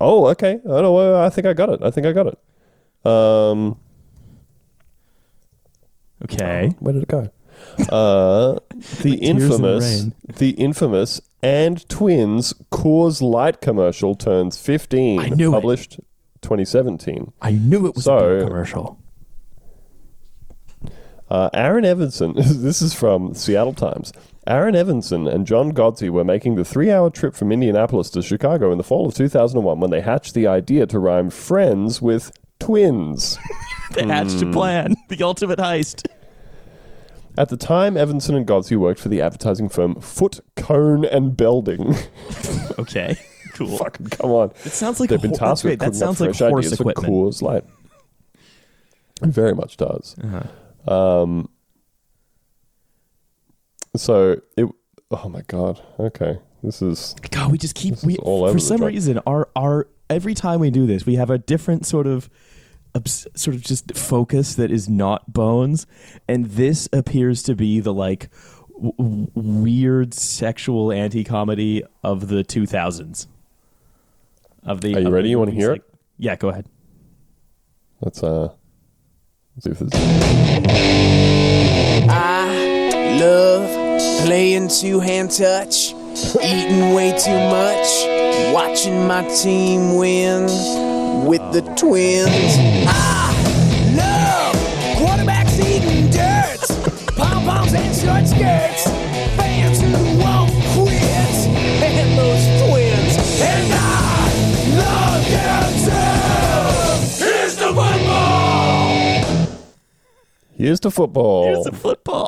[0.00, 0.52] Oh, okay.
[0.52, 1.20] I don't know.
[1.24, 1.80] I think I got it.
[1.82, 2.38] I think I got it.
[3.04, 3.76] Um,
[6.24, 6.74] Okay.
[6.80, 7.28] where did it go?
[7.90, 8.58] Uh,
[9.02, 10.14] the Tears in the infamous, rain.
[10.36, 15.18] the infamous and twins Coors Light commercial turns fifteen.
[15.18, 15.52] I knew it.
[15.52, 15.98] published
[16.42, 17.32] 2017.
[17.40, 18.98] I knew it was a So- beer commercial.
[21.30, 24.12] Uh, Aaron Evanson, this is from Seattle Times.
[24.46, 28.70] Aaron Evanson and John Godsey were making the three hour trip from Indianapolis to Chicago
[28.72, 32.30] in the fall of 2001 when they hatched the idea to rhyme friends with
[32.64, 33.38] twins.
[33.92, 34.50] They hatched Hmm.
[34.50, 34.94] a plan.
[35.08, 36.06] The ultimate heist.
[37.38, 41.94] At the time, Evanson and Godsey worked for the advertising firm Foote, Cone, and Belding.
[42.78, 43.16] Okay.
[43.52, 43.78] Cool.
[43.78, 44.50] Fucking come on.
[44.64, 45.78] It sounds like They've a been ho- tasked with.
[45.78, 47.06] That cooking up sounds like fresh horse ideas equipment.
[47.06, 47.64] for Coors Light.
[49.22, 50.16] It very much does.
[50.88, 51.48] Um,
[53.96, 54.66] so it.
[55.12, 55.80] Oh my god.
[56.00, 58.78] Okay, this is God, we just keep This is we all over for the some
[58.78, 58.92] joint.
[58.94, 62.28] reason our our every time we do this, we have a different sort of
[63.06, 65.84] sort of just focus that is not bones,
[66.28, 68.28] and this appears to be the like
[68.72, 73.26] w- w- weird sexual anti-comedy of the 2000s.
[74.62, 75.30] Of the Are you ready?
[75.30, 75.82] You wanna hear like-
[76.18, 76.66] Yeah, go ahead.
[78.00, 78.48] let's uh.
[79.56, 79.90] let's see if this.
[82.08, 83.68] I love
[84.24, 85.92] playing two hand touch,
[86.42, 87.88] eating way too much,
[88.52, 90.42] watching my team win
[91.26, 92.56] with the twins.
[92.86, 94.56] Ah, I love
[94.98, 96.60] quarterbacks eating dirt,
[97.16, 98.84] pom poms and short skirts,
[99.36, 101.34] fans who won't quit,
[101.82, 103.14] and those twins.
[103.40, 103.76] And I
[104.80, 107.24] love them too.
[107.24, 108.84] Here's the football.
[110.56, 112.23] Here's to football Here's a football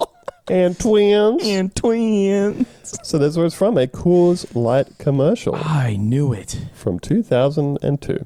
[0.49, 1.43] and twins.
[1.45, 2.67] and twins.
[3.03, 3.77] So that's where it's from.
[3.79, 6.59] A Coors Light commercial I knew it.
[6.75, 8.25] from 2002.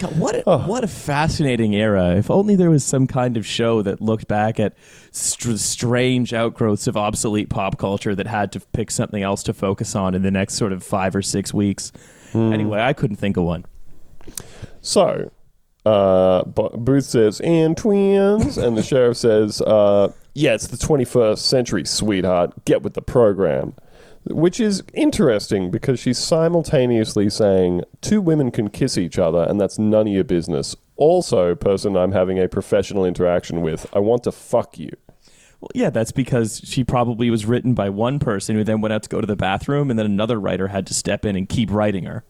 [0.00, 2.14] God, what a, what a fascinating era!
[2.16, 4.74] If only there was some kind of show that looked back at
[5.12, 9.96] str- strange outgrowths of obsolete pop culture that had to pick something else to focus
[9.96, 11.90] on in the next sort of five or six weeks.
[12.34, 13.64] Anyway, I couldn't think of one.
[14.82, 15.30] So,
[15.86, 18.58] uh, Bo- Booth says, and twins.
[18.58, 22.64] And the sheriff says, uh, yeah, it's the 21st century, sweetheart.
[22.64, 23.74] Get with the program.
[24.24, 29.80] Which is interesting because she's simultaneously saying two women can kiss each other and that's
[29.80, 30.76] none of your business.
[30.96, 34.90] Also, person I'm having a professional interaction with, I want to fuck you.
[35.60, 39.02] Well, yeah, that's because she probably was written by one person who then went out
[39.04, 41.70] to go to the bathroom, and then another writer had to step in and keep
[41.70, 42.24] writing her.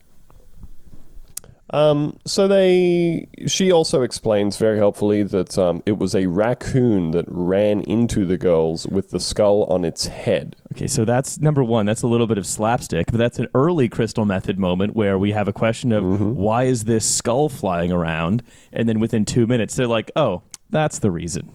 [1.72, 7.24] Um, so they, she also explains very helpfully that um, it was a raccoon that
[7.28, 10.54] ran into the girls with the skull on its head.
[10.72, 11.86] Okay, so that's number one.
[11.86, 15.32] That's a little bit of slapstick, but that's an early Crystal Method moment where we
[15.32, 18.42] have a question of why is this skull flying around,
[18.72, 21.52] and then within two minutes they're like, "Oh, that's the reason."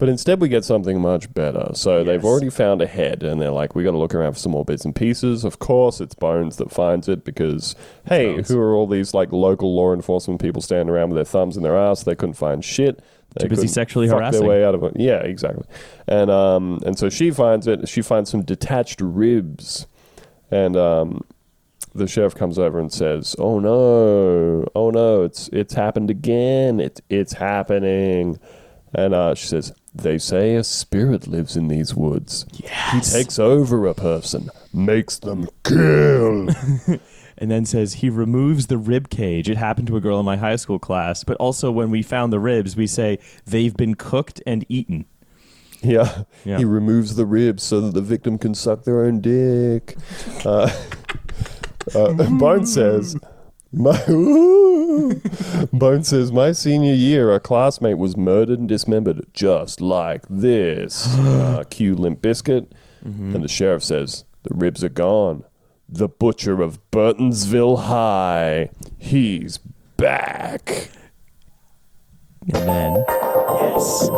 [0.00, 1.72] But instead, we get something much better.
[1.74, 4.38] So they've already found a head, and they're like, "We got to look around for
[4.38, 7.76] some more bits and pieces." Of course, it's Bones that finds it because,
[8.06, 8.48] hey, Bones.
[8.48, 11.62] who are all these like local law enforcement people standing around with their thumbs in
[11.62, 12.02] their ass?
[12.02, 13.04] They couldn't find shit.
[13.34, 14.40] They Too busy sexually harassing.
[14.40, 14.94] their way out of it.
[14.96, 15.66] Yeah, exactly.
[16.08, 17.86] And um, and so she finds it.
[17.86, 19.86] She finds some detached ribs,
[20.50, 21.24] and um,
[21.94, 26.80] the sheriff comes over and says, "Oh no, oh no, it's it's happened again.
[26.80, 28.38] It's it's happening."
[28.92, 32.46] And uh, she says, "They say a spirit lives in these woods.
[32.52, 33.12] Yes.
[33.12, 36.48] He takes over a person, makes them kill."
[37.40, 39.48] And then says he removes the rib cage.
[39.48, 42.34] It happened to a girl in my high school class, but also when we found
[42.34, 45.06] the ribs, we say they've been cooked and eaten.
[45.80, 46.24] yeah.
[46.44, 46.58] Yeah.
[46.58, 49.96] he removes the ribs so that the victim can suck their own dick.
[50.44, 50.70] Uh,
[51.94, 53.16] uh, Bone says.
[53.72, 53.96] My
[55.72, 61.06] Bone says my senior year, a classmate was murdered and dismembered just like this.
[61.18, 62.66] uh, cue Limp Bizkit,
[63.02, 65.44] and the sheriff says the ribs are gone.
[65.88, 69.58] The butcher of Burtonsville High, he's
[69.96, 70.90] back.
[72.52, 74.08] And then, yes.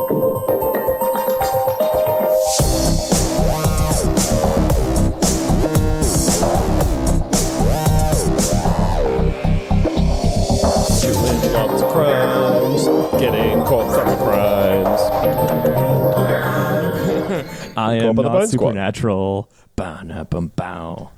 [17.76, 18.68] I am up on the not Bone Squad.
[18.68, 19.50] supernatural.
[19.76, 21.10] Bow, na, bum, bow.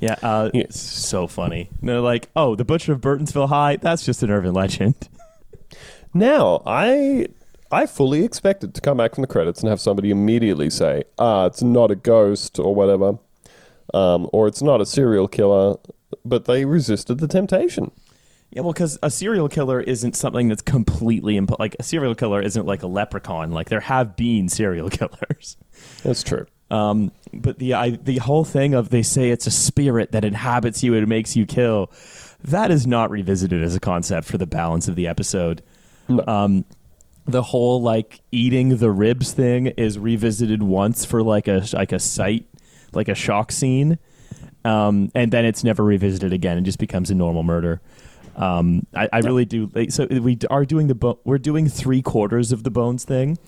[0.00, 1.70] Yeah, uh, it's so funny.
[1.80, 3.76] And they're like, "Oh, the Butcher of Burtonsville High.
[3.76, 5.08] That's just an urban legend."
[6.14, 7.28] Now, I
[7.70, 11.46] I fully expected to come back from the credits and have somebody immediately say, "Ah,
[11.46, 13.18] it's not a ghost or whatever,"
[13.94, 15.76] um, or "It's not a serial killer,"
[16.24, 17.92] but they resisted the temptation.
[18.52, 22.42] Yeah, well, because a serial killer isn't something that's completely imp- like a serial killer
[22.42, 23.50] isn't like a leprechaun.
[23.50, 25.56] Like there have been serial killers.
[26.02, 26.46] That's true.
[26.70, 30.82] Um, but the I, the whole thing of they say it's a spirit that inhabits
[30.82, 31.90] you and makes you kill,
[32.44, 35.62] that is not revisited as a concept for the balance of the episode.
[36.26, 36.66] Um,
[37.26, 41.98] the whole like eating the ribs thing is revisited once for like a like a
[41.98, 42.46] sight,
[42.92, 43.98] like a shock scene,
[44.64, 46.58] um, and then it's never revisited again.
[46.58, 47.80] It just becomes a normal murder.
[48.36, 49.70] Um, I, I really do.
[49.90, 53.38] So we are doing the bo- we're doing three quarters of the bones thing,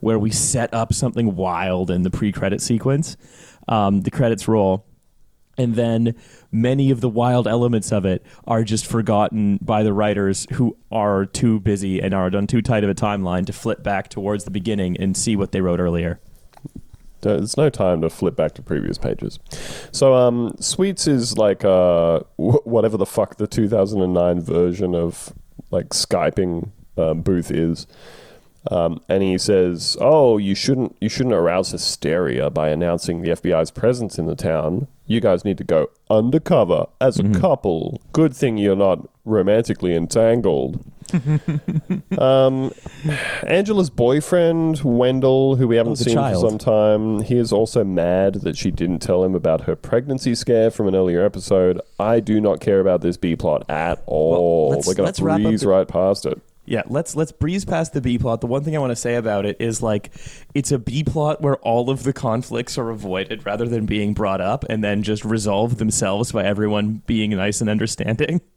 [0.00, 3.16] where we set up something wild in the pre-credit sequence.
[3.68, 4.84] Um, the credits roll,
[5.56, 6.14] and then
[6.52, 11.24] many of the wild elements of it are just forgotten by the writers who are
[11.24, 14.50] too busy and are on too tight of a timeline to flip back towards the
[14.50, 16.20] beginning and see what they wrote earlier.
[17.24, 19.38] There's no time to flip back to previous pages.
[19.92, 25.32] So, um, Sweets is like uh, wh- whatever the fuck the 2009 version of
[25.70, 27.86] like Skyping um, booth is.
[28.70, 33.70] Um, and he says, "Oh, you shouldn't you shouldn't arouse hysteria by announcing the FBI's
[33.70, 34.88] presence in the town.
[35.06, 38.00] You guys need to go undercover as a couple.
[38.12, 40.82] Good thing you're not romantically entangled."
[42.18, 42.72] um,
[43.46, 46.42] Angela's boyfriend Wendell, who we haven't Oh, seen child.
[46.42, 50.34] for some time, he is also mad that she didn't tell him about her pregnancy
[50.34, 51.80] scare from an earlier episode.
[52.00, 54.70] I do not care about this B plot at all.
[54.70, 56.40] let's- We're wrap up breeze right past it.
[56.66, 58.40] Yeah, let's let's breeze past the B plot.
[58.40, 60.10] The one thing I want to say about it is like
[60.54, 64.40] it's a B plot where all of the conflicts are avoided rather than being brought
[64.40, 68.40] up and then just resolve themselves by everyone being nice and understanding.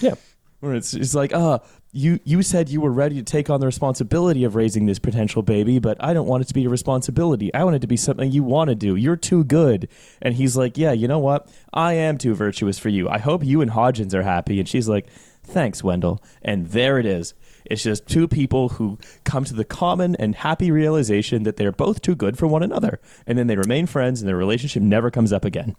[0.00, 0.14] Yeah.
[0.60, 1.60] Where it's, it's like, ah,
[1.92, 5.42] you you said you were ready to take on the responsibility of raising this potential
[5.42, 7.54] baby, but I don't want it to be a responsibility.
[7.54, 8.96] I want it to be something you want to do.
[8.96, 9.88] You're too good.
[10.20, 11.48] And he's like, yeah, you know what?
[11.72, 13.08] I am too virtuous for you.
[13.08, 14.58] I hope you and Hodgins are happy.
[14.58, 15.06] And she's like,
[15.44, 16.22] thanks, Wendell.
[16.42, 17.34] And there it is.
[17.64, 22.02] It's just two people who come to the common and happy realization that they're both
[22.02, 23.00] too good for one another.
[23.26, 25.76] And then they remain friends and their relationship never comes up again.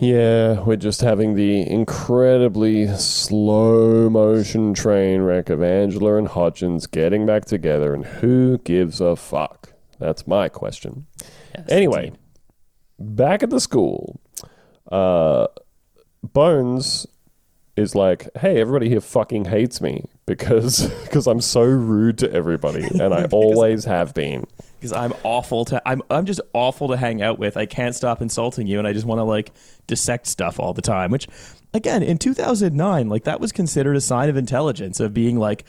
[0.00, 7.26] Yeah, we're just having the incredibly slow motion train wreck of Angela and Hodgins getting
[7.26, 9.72] back together, and who gives a fuck?
[9.98, 11.06] That's my question.
[11.68, 12.12] anyway,
[12.98, 14.20] back at the school,
[14.92, 15.48] uh,
[16.22, 17.06] Bones
[17.78, 22.84] is like, "Hey, everybody here fucking hates me because because I'm so rude to everybody,
[22.84, 24.46] and I always have been."
[24.78, 27.56] because I'm awful to I'm I'm just awful to hang out with.
[27.56, 29.52] I can't stop insulting you, and I just want to like
[29.86, 31.10] dissect stuff all the time.
[31.10, 31.28] Which,
[31.74, 35.64] again, in 2009, like that was considered a sign of intelligence of being like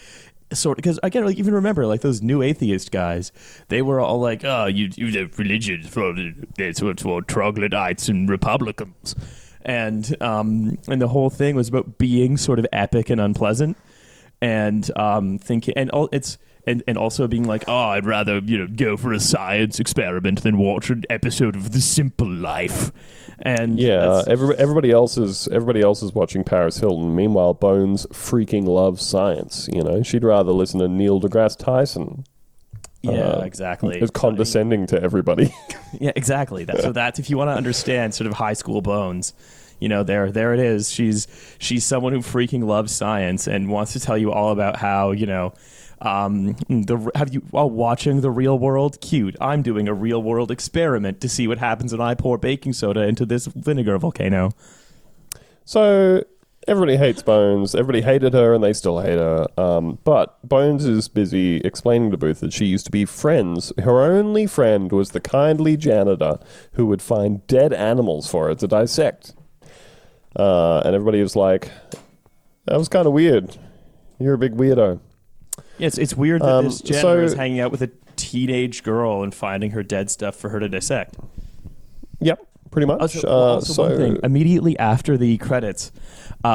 [0.51, 3.31] sort because again like even remember like those new atheist guys
[3.67, 6.11] they were all like oh you you the religion for
[6.57, 9.13] it's for troglodytes and republicans
[9.63, 13.77] and um and the whole thing was about being sort of epic and unpleasant
[14.41, 18.57] and um thinking and all it's and, and also being like, oh, I'd rather you
[18.57, 22.91] know go for a science experiment than watch an episode of The Simple Life.
[23.39, 27.15] And Yeah, every, everybody else is everybody else is watching Paris Hilton.
[27.15, 29.67] Meanwhile, Bones freaking loves science.
[29.71, 32.25] You know, she'd rather listen to Neil deGrasse Tyson.
[33.01, 33.99] Yeah, uh, exactly.
[33.99, 35.53] Is condescending to everybody.
[35.99, 36.65] Yeah, exactly.
[36.65, 39.33] That, so that's if you want to understand sort of high school bones.
[39.79, 40.91] You know, there, there it is.
[40.91, 41.25] She's
[41.57, 45.25] she's someone who freaking loves science and wants to tell you all about how you
[45.25, 45.53] know.
[46.01, 49.01] Um, the have you while watching the real world?
[49.01, 49.35] Cute.
[49.41, 53.01] I'm doing a real world experiment to see what happens when I pour baking soda
[53.01, 54.51] into this vinegar volcano.
[55.65, 56.23] so
[56.69, 57.73] everybody hates Bones.
[57.75, 59.47] Everybody hated her, and they still hate her.
[59.57, 63.73] Um, but Bones is busy explaining to Booth that she used to be friends.
[63.79, 66.37] Her only friend was the kindly janitor
[66.73, 69.33] who would find dead animals for her to dissect.
[70.35, 71.71] Uh, and everybody was like,
[72.65, 73.57] "That was kind of weird.
[74.19, 74.99] You're a big weirdo."
[75.79, 78.83] Yeah, it's it's weird that Um, this janitor so- is hanging out with a teenage
[78.83, 81.15] girl and finding her dead stuff for her to dissect.
[82.71, 83.01] Pretty much.
[83.01, 85.91] Also, uh, well, also so one thing, immediately after the credits,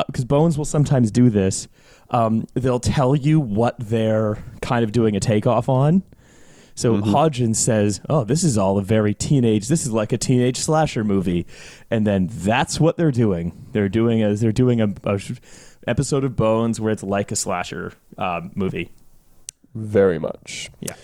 [0.07, 1.67] because Bones will sometimes do this,
[2.11, 6.03] um, they'll tell you what they're kind of doing a takeoff on.
[6.77, 7.15] So Mm-hmm.
[7.15, 9.69] Hodgins says, "Oh, this is all a very teenage.
[9.69, 11.47] This is like a teenage slasher movie,"
[11.91, 13.67] and then that's what they're doing.
[13.73, 15.21] They're doing a they're doing a, a
[15.87, 18.91] episode of Bones where it's like a slasher um, movie.
[19.75, 20.71] very much.
[20.81, 20.95] Yeah.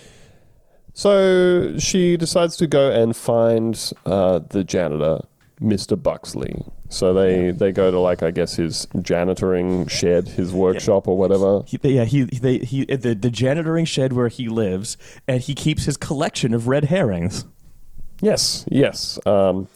[0.95, 5.20] So she decides to go and find uh, the janitor,
[5.61, 6.01] Mr.
[6.01, 6.64] Buxley.
[6.88, 11.62] So they, they go to like I guess his janitoring shed, his workshop or whatever.
[11.64, 14.97] He, yeah, he they he the the janitoring shed where he lives,
[15.28, 17.45] and he keeps his collection of red herrings.
[18.20, 19.18] Yes, yes.
[19.24, 19.68] Um,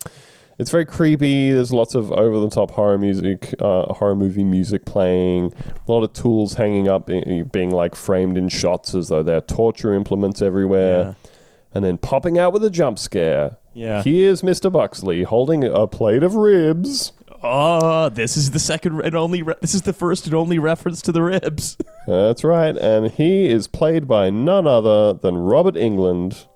[0.59, 1.51] it's very creepy.
[1.51, 5.53] There's lots of over the top horror music, uh, horror movie music playing.
[5.87, 9.95] A lot of tools hanging up, being, like framed in shots as though they're torture
[9.95, 10.99] implements everywhere.
[10.99, 11.31] Yeah.
[11.75, 13.57] And then popping out with a jump scare.
[13.73, 14.03] Yeah.
[14.03, 14.71] Here's Mr.
[14.71, 17.13] Buxley holding a plate of ribs.
[17.43, 19.43] Oh, this is the second and only.
[19.43, 21.77] Re- this is the first and only reference to the ribs.
[22.07, 22.77] That's right.
[22.77, 26.47] And he is played by none other than Robert Englund,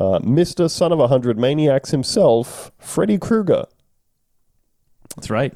[0.00, 0.70] uh, Mr.
[0.70, 3.66] Son of a Hundred Maniacs himself, Freddy Krueger.
[5.14, 5.52] That's right.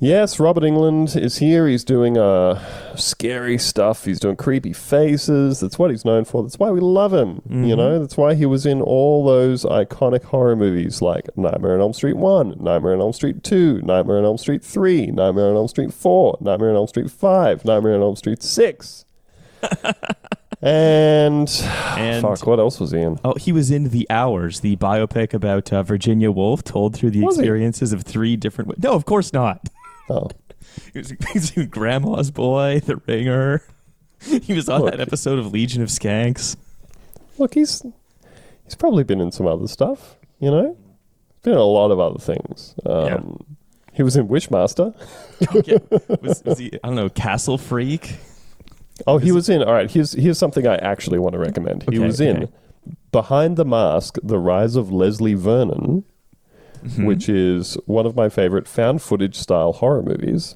[0.00, 1.66] Yes, Robert Englund is here.
[1.66, 2.64] He's doing uh,
[2.94, 4.04] scary stuff.
[4.04, 5.58] He's doing creepy faces.
[5.58, 6.44] That's what he's known for.
[6.44, 7.42] That's why we love him.
[7.66, 11.80] You know, that's why he was in all those iconic horror movies like Nightmare on
[11.80, 15.56] Elm Street 1, Nightmare on Elm Street 2, Nightmare on Elm Street 3, Nightmare on
[15.56, 19.04] Elm Street 4, Nightmare on Elm Street 5, Nightmare on Elm Street 6.
[20.60, 21.48] and,
[21.96, 23.18] And fuck, what else was he in?
[23.24, 27.20] oh, he was in The Hours, the biopic about uh, Virginia Woolf, told through the
[27.22, 27.42] Was he?
[27.42, 28.82] experiences of three different.
[28.82, 29.68] No, of course not.
[30.10, 30.28] Oh,
[30.94, 33.62] He was, he was in Grandma's Boy, The Ringer.
[34.42, 34.90] He was on Look.
[34.92, 36.56] that episode of Legion of Skanks.
[37.36, 37.82] look, he's
[38.64, 40.16] he's probably been in some other stuff.
[40.40, 40.76] You know,
[41.42, 42.74] been in a lot of other things.
[42.86, 43.44] Um,
[43.92, 44.92] He was in Wishmaster.
[46.22, 46.72] Was, was he?
[46.82, 48.16] I don't know, Castle Freak.
[49.06, 49.62] Oh, he was in.
[49.62, 51.82] All right, here's here's something I actually want to recommend.
[51.84, 52.52] he Okay, was in okay.
[53.12, 56.04] Behind the Mask: The Rise of Leslie Vernon,
[56.84, 57.06] Mm-hmm.
[57.06, 60.54] which is one of my favorite found footage style horror movies.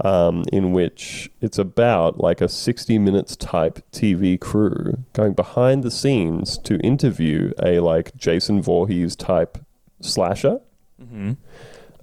[0.00, 5.92] Um, in which it's about like a 60 minutes type TV crew going behind the
[5.92, 9.58] scenes to interview a like Jason Voorhees type
[10.00, 10.58] slasher.
[11.00, 11.32] Mm-hmm.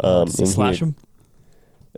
[0.02, 0.96] Um, he and he- slash him?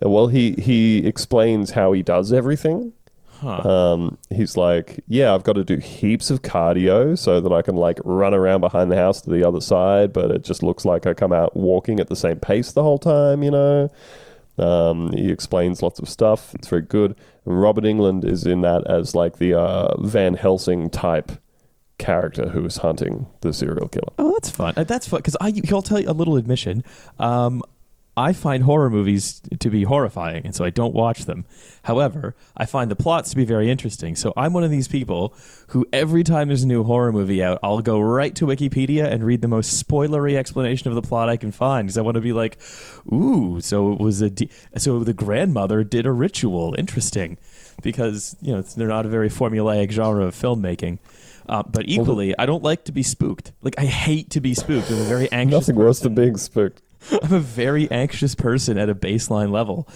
[0.01, 2.93] Well, he he explains how he does everything.
[3.41, 3.67] Huh.
[3.67, 7.75] Um, he's like, yeah, I've got to do heaps of cardio so that I can
[7.75, 11.07] like run around behind the house to the other side, but it just looks like
[11.07, 13.91] I come out walking at the same pace the whole time, you know.
[14.59, 16.53] Um, he explains lots of stuff.
[16.53, 17.15] It's very good.
[17.45, 21.31] And Robert Englund is in that as like the uh, Van Helsing type
[21.97, 24.11] character who is hunting the serial killer.
[24.19, 24.73] Oh, that's fun.
[24.77, 25.53] Uh, That's fun because I.
[25.71, 26.83] I'll tell you a little admission.
[27.17, 27.63] Um,
[28.17, 31.45] I find horror movies to be horrifying, and so I don't watch them.
[31.83, 34.17] However, I find the plots to be very interesting.
[34.17, 35.33] So I'm one of these people
[35.67, 39.23] who, every time there's a new horror movie out, I'll go right to Wikipedia and
[39.23, 42.21] read the most spoilery explanation of the plot I can find because I want to
[42.21, 42.57] be like,
[43.11, 46.75] "Ooh, so it was a de- so the grandmother did a ritual.
[46.77, 47.37] Interesting."
[47.81, 50.99] Because you know they're not a very formulaic genre of filmmaking.
[51.47, 53.53] Uh, but equally, I don't like to be spooked.
[53.61, 54.91] Like I hate to be spooked.
[54.91, 55.67] I'm a very anxious.
[55.67, 56.13] Nothing worse person.
[56.13, 56.81] than being spooked.
[57.23, 59.87] I'm a very anxious person at a baseline level,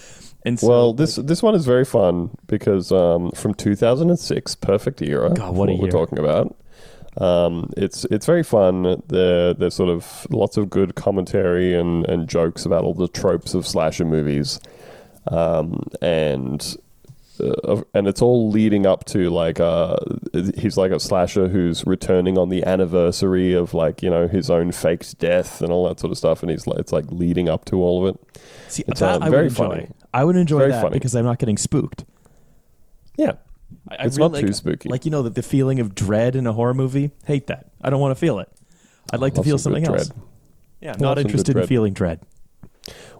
[0.44, 5.32] and so well, this this one is very fun because um, from 2006, perfect era.
[5.34, 5.90] God, what for a we're year.
[5.90, 6.56] talking about.
[7.18, 9.02] Um, it's it's very fun.
[9.08, 13.54] There there's sort of lots of good commentary and, and jokes about all the tropes
[13.54, 14.60] of slasher movies,
[15.28, 16.76] um, and
[17.40, 19.96] uh, and it's all leading up to like uh
[20.56, 24.72] he's like a slasher who's returning on the anniversary of like you know his own
[24.72, 27.64] faked death and all that sort of stuff, and he's like it's like leading up
[27.66, 28.40] to all of it.
[28.68, 29.68] see, it's, that uh, I very would enjoy.
[29.68, 29.88] funny.
[30.14, 30.94] I would enjoy Very that funny.
[30.94, 32.04] because I'm not getting spooked.
[33.18, 33.32] Yeah,
[33.88, 34.88] I, I It's really not too like- spooky.
[34.88, 37.10] Like you know, the, the feeling of dread in a horror movie.
[37.26, 37.70] Hate that.
[37.82, 38.48] I don't want to feel it.
[39.12, 40.08] I'd like to feel something else.
[40.08, 40.22] dread.
[40.80, 42.20] Yeah, Love not interested in feeling dread.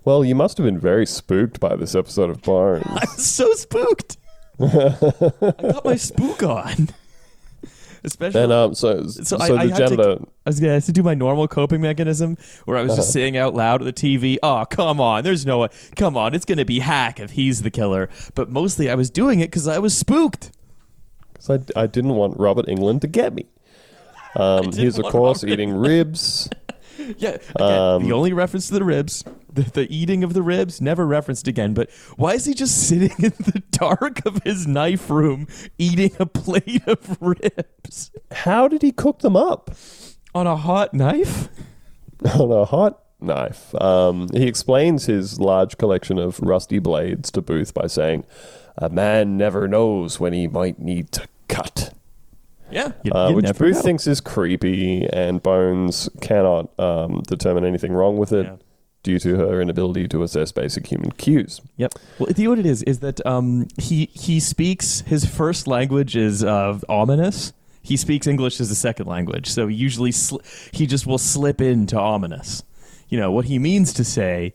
[0.04, 2.84] Well, you must have been very spooked by this episode of Bones.
[2.88, 4.16] I'm so spooked.
[4.60, 6.88] I got my spook on.
[8.04, 8.40] Especially.
[8.42, 10.92] and um, so So so, I- the I had to- I was gonna have to
[10.92, 14.38] do my normal coping mechanism where I was just saying out loud at the TV,
[14.44, 15.68] "Oh, come on, there's no, way.
[15.96, 19.40] come on, it's gonna be Hack if he's the killer." But mostly, I was doing
[19.40, 20.52] it because I was spooked.
[21.34, 23.46] 'cause I, I didn't want Robert Englund to get me.
[24.36, 26.48] Um, he's of course Robert eating ribs.
[27.18, 30.80] Yeah, again, Um, the only reference to the ribs, the, the eating of the ribs,
[30.80, 31.74] never referenced again.
[31.74, 35.47] But why is he just sitting in the dark of his knife room
[35.78, 39.70] eating a plate of ribs How did he cook them up
[40.34, 41.49] on a hot knife?
[42.38, 43.74] on a hot knife?
[43.80, 48.24] Um, he explains his large collection of rusty blades to Booth by saying,
[48.78, 51.92] "A man never knows when he might need to cut."
[52.70, 53.82] Yeah, you, uh, you which Booth know.
[53.82, 58.56] thinks is creepy, and Bones cannot um, determine anything wrong with it Yeah.
[59.04, 61.60] due to her inability to assess basic human cues.
[61.76, 61.94] Yep.
[62.18, 66.16] Well, the, know what it is is that um, he he speaks his first language
[66.16, 67.52] is uh, ominous.
[67.82, 70.38] He speaks English as a second language, so usually sl-
[70.72, 72.64] he just will slip into ominous.
[73.08, 74.54] You know what he means to say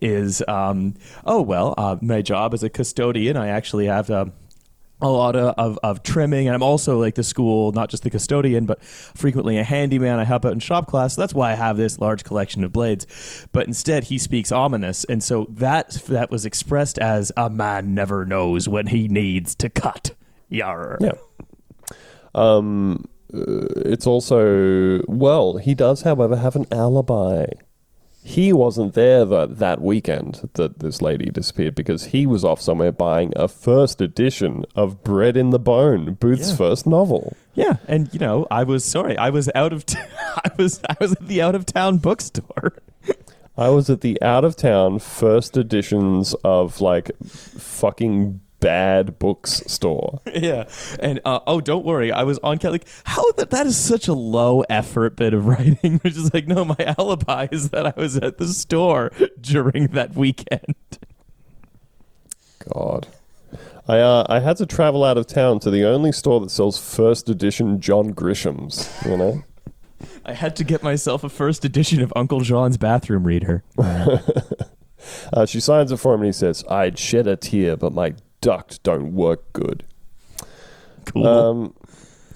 [0.00, 0.94] is, um,
[1.24, 4.32] "Oh well, uh, my job as a custodian, I actually have." Um,
[5.02, 8.10] a lot of, of, of trimming and i'm also like the school not just the
[8.10, 11.54] custodian but frequently a handyman i help out in shop class so that's why i
[11.54, 16.30] have this large collection of blades but instead he speaks ominous and so that that
[16.30, 20.12] was expressed as a man never knows when he needs to cut
[20.52, 20.98] Yarr.
[21.00, 21.12] Yeah.
[22.34, 27.46] Um, uh, it's also well, he does, however, have an alibi.
[28.24, 32.92] He wasn't there that that weekend that this lady disappeared because he was off somewhere
[32.92, 36.56] buying a first edition of Bread in the Bone, Booth's Yeah.
[36.56, 37.36] first novel.
[37.54, 39.98] yeah and you know i was sorry i was out of t-
[40.36, 42.72] i was i was at the out of town bookstore
[43.54, 50.20] I was at the out of town first editions of like fucking bad books store.
[50.34, 50.68] yeah
[51.00, 54.12] and uh, oh don't worry i was on like how that that is such a
[54.12, 58.16] low effort bit of writing which is like no my alibi is that i was
[58.16, 59.10] at the store
[59.40, 60.76] during that weekend
[62.72, 63.08] God.
[63.88, 66.78] I uh, I had to travel out of town to the only store that sells
[66.78, 69.42] first edition John Grisham's, you know?
[70.24, 73.64] i had to get myself a first edition of uncle john's bathroom reader
[75.32, 78.14] Uh, she signs it for him and he says, I'd shed a tear, but my
[78.42, 79.84] duct don't work good.
[81.06, 81.74] cool Um,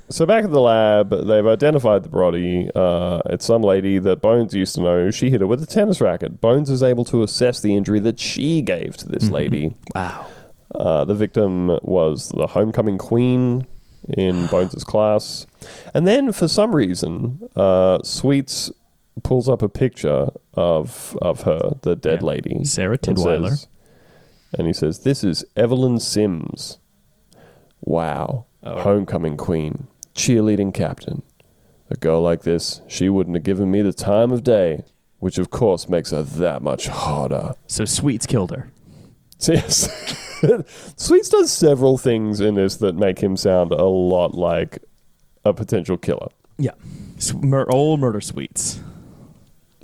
[0.08, 2.70] so back at the lab, they've identified the body.
[2.74, 5.10] Uh, it's some lady that Bones used to know.
[5.10, 6.40] She hit her with a tennis racket.
[6.40, 9.74] Bones is able to assess the injury that she gave to this lady.
[9.94, 10.26] wow
[10.74, 13.66] Uh, the victim was the homecoming queen
[14.16, 15.46] in Bones' class.
[15.92, 18.70] And then, for some reason, uh, Sweets
[19.24, 22.26] pulls up a picture of of her, the dead Yeah.
[22.28, 22.64] lady.
[22.64, 23.48] Sarah Tidweiler.
[23.50, 23.66] says-
[24.52, 26.78] And he says, This is Evelyn Sims.
[27.80, 28.46] Wow.
[28.62, 28.80] Oh.
[28.80, 29.86] Homecoming queen.
[30.14, 31.22] Cheerleading captain.
[31.90, 34.82] A girl like this, she wouldn't have given me the time of day,
[35.20, 37.54] which of course makes her that much harder.
[37.68, 38.70] so sweets killed her
[39.38, 39.88] So yes,
[40.96, 44.78] Sweets does several things in this that make him sound a lot like
[45.44, 46.28] a potential killer.
[46.58, 46.72] Yeah.
[47.34, 48.80] Mur- old murder sweets.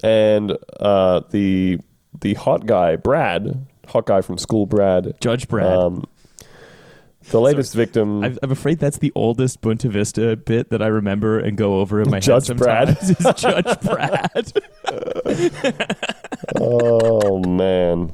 [0.02, 1.78] And uh, the
[2.20, 5.14] the hot guy Brad, hot guy from school, Brad.
[5.20, 5.66] Judge Brad.
[5.66, 6.04] Um,
[7.30, 8.24] the latest victim.
[8.24, 12.00] I've, I'm afraid that's the oldest Bunta Vista bit that I remember and go over
[12.00, 12.98] in my Judge head Brad.
[13.36, 14.52] Judge Brad.
[16.56, 18.12] oh man.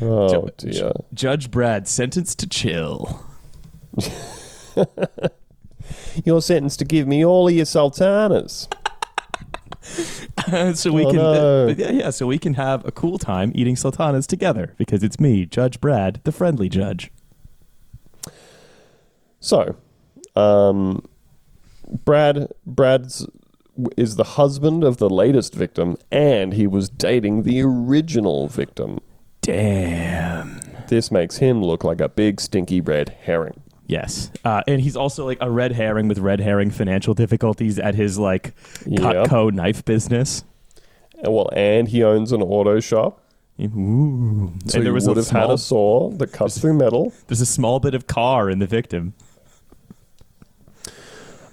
[0.00, 0.92] Oh dear.
[1.12, 3.22] Judge Brad sentenced to chill.
[6.24, 8.68] You're sentenced to give me all of your sultanas.
[10.74, 11.66] so we can no.
[11.68, 15.46] yeah, yeah, so we can have a cool time eating sultanas together because it's me,
[15.46, 17.10] Judge Brad, the friendly judge.
[19.40, 19.76] So,
[20.34, 21.06] um,
[22.04, 23.26] Brad Brad's
[23.96, 28.98] is the husband of the latest victim, and he was dating the original victim.
[29.42, 30.60] Damn.
[30.88, 33.62] This makes him look like a big stinky red herring.
[33.88, 37.94] Yes, uh, and he's also like a red herring with red herring financial difficulties at
[37.94, 38.54] his like.
[38.84, 40.44] Cutco knife business.
[41.22, 43.22] And, well, and he owns an auto shop,
[43.60, 43.68] Ooh.
[43.68, 47.12] so and there he was would a have had a saw that cuts through metal.
[47.28, 49.14] there's a small bit of car in the victim.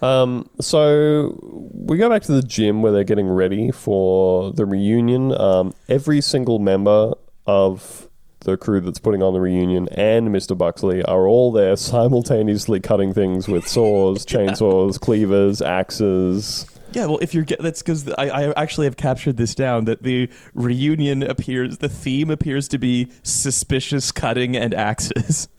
[0.02, 1.40] Um, so
[1.72, 5.32] we go back to the gym where they're getting ready for the reunion.
[5.40, 7.14] Um, every single member
[7.48, 8.10] of
[8.44, 10.58] the crew that's putting on the reunion and Mr.
[10.58, 16.66] Buxley are all there simultaneously cutting things with saws, chainsaws, cleavers, axes.
[16.92, 20.04] Yeah, well, if you're get, that's because I, I actually have captured this down that
[20.04, 25.48] the reunion appears, the theme appears to be suspicious cutting and axes.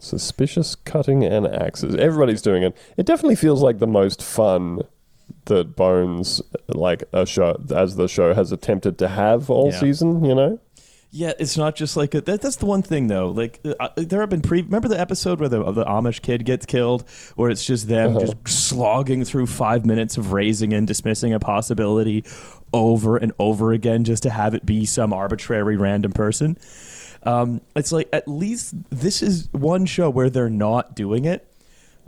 [0.00, 1.96] Suspicious cutting and axes.
[1.96, 2.76] Everybody's doing it.
[2.96, 4.82] It definitely feels like the most fun
[5.46, 9.80] that Bones, like a show, as the show has attempted to have all Yeah.
[9.80, 10.24] season.
[10.24, 10.60] You know.
[11.10, 12.42] Yeah, it's not just like a, that.
[12.42, 13.30] That's the one thing though.
[13.30, 14.60] Like uh, there have been pre.
[14.60, 18.26] Remember the episode where the the Amish kid gets killed, where it's just them Uh-huh.
[18.26, 22.24] just slogging through five minutes of raising and dismissing a possibility
[22.74, 26.58] over and over again, just to have it be some arbitrary random person.
[27.22, 31.47] Um, it's like at least this is one show where they're not doing it.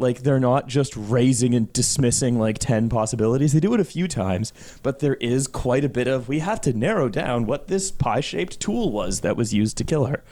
[0.00, 3.52] Like they're not just raising and dismissing like 10 possibilities.
[3.52, 6.60] They do it a few times, but there is quite a bit of we have
[6.62, 10.24] to narrow down what this pie-shaped tool was that was used to kill her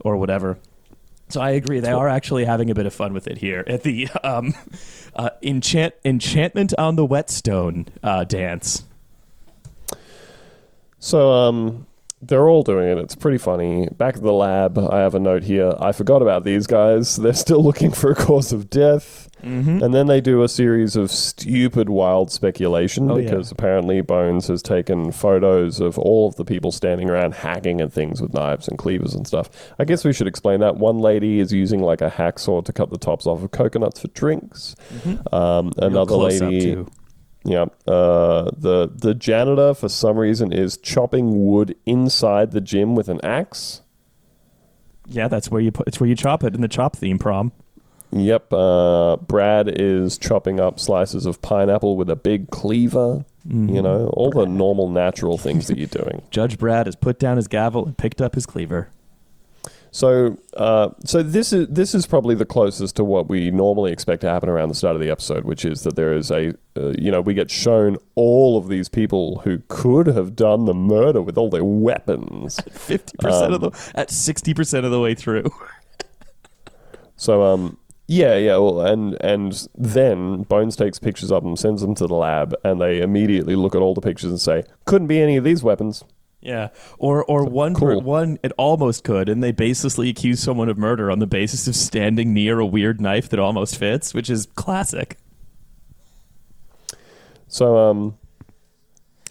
[0.00, 0.58] or whatever.
[1.30, 3.82] So I agree they are actually having a bit of fun with it here at
[3.82, 4.54] the um,
[5.16, 8.84] uh, enchant enchantment on the whetstone uh, dance.
[10.98, 11.86] So um,
[12.26, 12.98] they're all doing it.
[12.98, 13.88] It's pretty funny.
[13.96, 15.74] Back at the lab, I have a note here.
[15.80, 17.16] I forgot about these guys.
[17.24, 19.30] They're still looking for a cause of death.
[19.42, 19.82] Mm-hmm.
[19.82, 23.24] And then they do a series of stupid, wild speculation Oh, yeah.
[23.28, 27.92] because apparently Bones has taken photos of all of the people standing around hacking at
[27.92, 29.50] things with knives and cleavers and stuff.
[29.78, 30.76] I guess we should explain that.
[30.76, 34.08] One lady is using like a hacksaw to cut the tops off of coconuts for
[34.08, 34.76] drinks.
[35.30, 36.82] Um, another lady.
[37.44, 37.66] Yeah.
[37.86, 43.20] Uh, the the janitor for some reason is chopping wood inside the gym with an
[43.22, 43.82] axe.
[45.06, 47.52] Yeah, that's where you put it's where you chop it in the chop theme prom.
[48.12, 48.52] Yep.
[48.52, 53.24] Uh, Brad is chopping up slices of pineapple with a big cleaver.
[53.46, 56.22] You know, all the normal natural things that you're doing.
[56.30, 58.88] Judge Brad has put down his gavel and picked up his cleaver.
[59.94, 64.22] So, uh, so this is this is probably the closest to what we normally expect
[64.22, 66.94] to happen around the start of the episode, which is that there is a, uh,
[66.98, 71.22] you know, we get shown all of these people who could have done the murder
[71.22, 72.58] with all their weapons.
[72.72, 75.44] Fifty percent of Um, the at sixty percent of the way through.
[77.14, 77.78] So um
[78.08, 82.16] yeah, yeah, well and and then Bones takes pictures of them, sends them to the
[82.16, 85.44] lab, and they immediately look at all the pictures and say, Couldn't be any of
[85.44, 86.02] these weapons.
[86.44, 86.68] Yeah,
[86.98, 88.02] or or one per, cool.
[88.02, 91.74] one it almost could, and they baselessly accuse someone of murder on the basis of
[91.74, 95.16] standing near a weird knife that almost fits, which is classic.
[97.48, 98.18] So um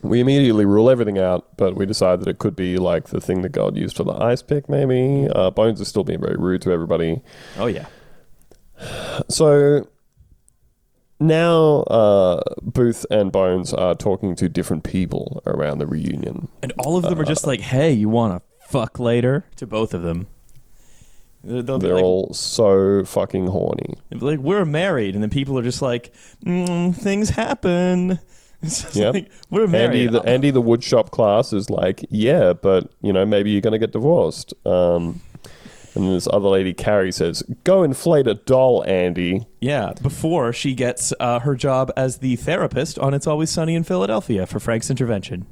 [0.01, 3.41] we immediately rule everything out, but we decide that it could be like the thing
[3.43, 5.29] that God used for the ice pick, maybe.
[5.33, 7.21] Uh, Bones is still being very rude to everybody.
[7.57, 7.85] Oh yeah,
[9.29, 9.87] So
[11.23, 16.47] now uh, Booth and Bones are talking to different people around the reunion.
[16.61, 19.93] and all of them are just like, "Hey, you want to fuck later?" To both
[19.93, 20.27] of them,
[21.43, 23.95] They're- they'll be They're like, all so fucking horny.
[24.09, 26.13] they'll be like, "We're married," and then people are just like,
[26.45, 28.19] mm, "Things happen."
[28.65, 29.13] It's just Yep.
[29.13, 29.85] like, we're married.
[29.87, 33.73] Andy, the, Andy, the woodshop class is like, yeah, but you know, maybe you're going
[33.73, 34.53] to get divorced.
[34.65, 35.19] Um,
[35.95, 41.13] and this other lady, Carrie, says, "Go inflate a doll, Andy." Yeah, before she gets
[41.19, 45.45] uh, her job as the therapist on It's Always Sunny in Philadelphia for Frank's intervention.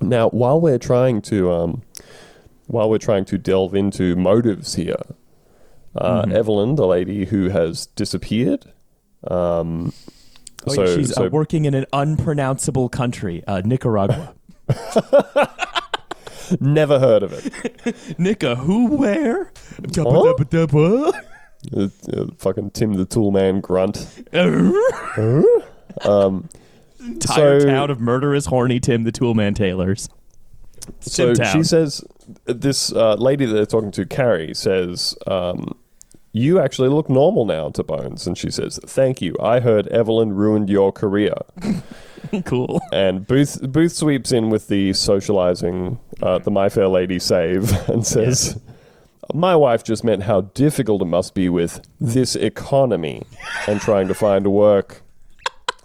[0.00, 1.82] Now, while we're trying to, um,
[2.66, 4.96] while we're trying to delve into motives here,
[5.94, 8.72] uh, Evelyn, the lady who has disappeared,
[9.28, 9.92] um,
[10.66, 14.34] Oh, so, she's so uh, working in an unpronounceable country, uh, Nicaragua.
[16.60, 17.96] never heard of it.
[18.18, 19.52] Nika, who, where?
[20.04, 20.20] Huh?
[21.76, 24.06] Uh, uh, fucking Tim the Tool Man grunt.
[27.00, 30.08] Entire So- town of murderous, horny Tim the Toolman Taylors.
[31.00, 32.04] So she says,
[32.44, 35.76] this uh, lady that they're talking to, Carrie, says, um,
[36.32, 38.26] You actually look normal now to Bones.
[38.26, 39.36] And she says, Thank you.
[39.40, 41.34] I heard Evelyn ruined your career.
[42.44, 42.80] cool.
[42.92, 48.06] And Booth, Booth sweeps in with the socializing, uh, the My Fair Lady save, and
[48.06, 48.60] says,
[49.34, 53.24] My wife just meant how difficult it must be with this economy
[53.66, 55.02] and trying to find work.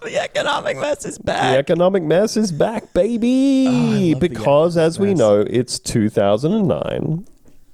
[0.04, 1.54] The economic mess is back.
[1.54, 4.14] The economic mess is back, baby.
[4.16, 5.18] Oh, because, as we mess.
[5.18, 7.28] know, it's 2009,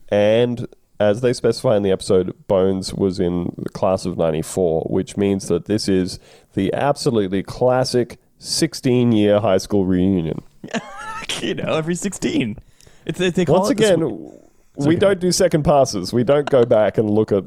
[0.09, 0.68] and
[0.99, 5.47] as they specify in the episode, Bones was in the class of 94, which means
[5.47, 6.18] that this is
[6.53, 10.41] the absolutely classic 16 year high school reunion.
[11.41, 12.58] you know, every 16.
[13.06, 14.32] It's, they they call Once again,
[14.76, 16.14] we don't do second passes.
[16.14, 17.46] We don't go back and look at.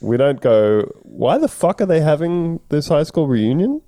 [0.00, 0.82] We don't go.
[1.02, 3.82] Why the fuck are they having this high school reunion?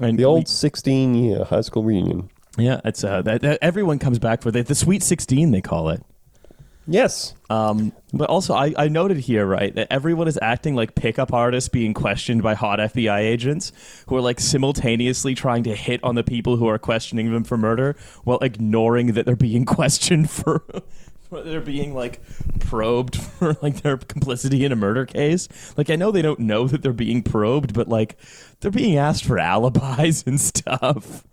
[0.00, 2.30] and The old 16 year high school reunion.
[2.56, 5.88] yeah, it's uh, that, that everyone comes back for the, the Sweet 16, they call
[5.90, 6.02] it.
[6.90, 7.34] Yes.
[7.50, 11.68] Um, but also, I, I noted here, right, that everyone is acting like pickup artists
[11.68, 13.72] being questioned by hot FBI agents
[14.06, 17.58] who are like simultaneously trying to hit on the people who are questioning them for
[17.58, 20.64] murder while ignoring that they're being questioned for.
[21.30, 22.22] They're being like
[22.58, 25.46] probed for like their complicity in a murder case.
[25.76, 28.16] Like I know they don't know that they're being probed, but like
[28.60, 31.24] they're being asked for alibis and stuff.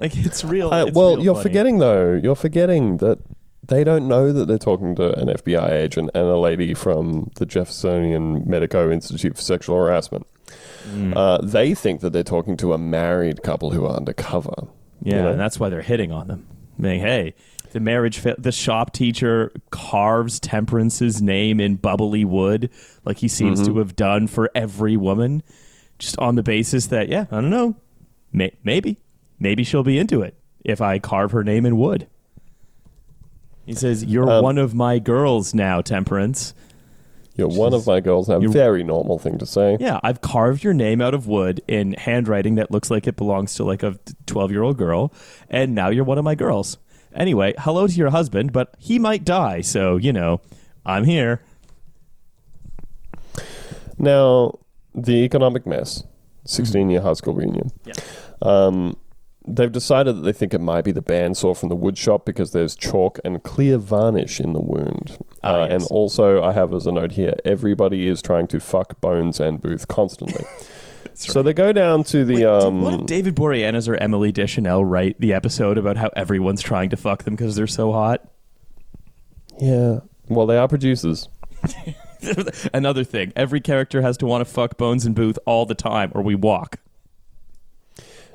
[0.00, 0.74] Like it's real.
[0.74, 1.42] Uh, well, real you're funny.
[1.44, 2.14] forgetting though.
[2.20, 3.20] You're forgetting that
[3.68, 7.46] they don't know that they're talking to an FBI agent and a lady from the
[7.46, 10.26] Jeffersonian Medico Institute for Sexual Harassment.
[10.88, 11.14] Mm.
[11.16, 14.54] Uh, they think that they're talking to a married couple who are undercover.
[15.02, 15.30] Yeah, you know?
[15.32, 16.46] and that's why they're hitting on them.
[16.80, 17.34] Saying, hey,
[17.72, 22.70] the marriage, fa- the shop teacher carves Temperance's name in bubbly wood,
[23.04, 23.72] like he seems Mm-hmm.
[23.72, 25.42] to have done for every woman,
[25.98, 27.74] just on the basis that, yeah, I don't know,
[28.32, 28.98] May- maybe,
[29.40, 32.06] maybe she'll be into it if I carve her name in wood.
[33.66, 36.54] He says, "You're Um, one of my girls now, Temperance."
[37.34, 38.30] You're one of my girls.
[38.30, 39.76] A very normal thing to say.
[39.78, 43.54] Yeah, I've carved your name out of wood in handwriting that looks like it belongs
[43.56, 45.12] to like a 12 year old girl,
[45.50, 46.78] and now you're one of my girls.
[47.14, 50.40] Anyway, hello to your husband, but he might die, so, you know,
[50.86, 51.42] I'm here.
[53.98, 54.58] Now,
[54.94, 56.04] the economic mess,
[56.44, 57.70] 16 year high school reunion.
[57.84, 57.94] Yeah.
[58.42, 58.96] Um,
[59.46, 62.52] they've decided that they think it might be the bandsaw from the wood shop because
[62.52, 65.18] there's chalk and clear varnish in the wound.
[65.42, 65.72] Ah, uh, yes.
[65.72, 69.60] And also, I have as a note here everybody is trying to fuck Bones and
[69.60, 70.44] Booth constantly.
[71.18, 72.34] So they go down to the.
[72.34, 76.60] Wait, um, what did David Boreanaz or Emily Deschanel write the episode about how everyone's
[76.60, 78.28] trying to fuck them because they're so hot?
[79.58, 80.00] yeah.
[80.28, 81.28] Well, they are producers.
[82.74, 86.12] Another thing, every character has to want to fuck Bones and Booth all the time,
[86.14, 86.80] or we walk.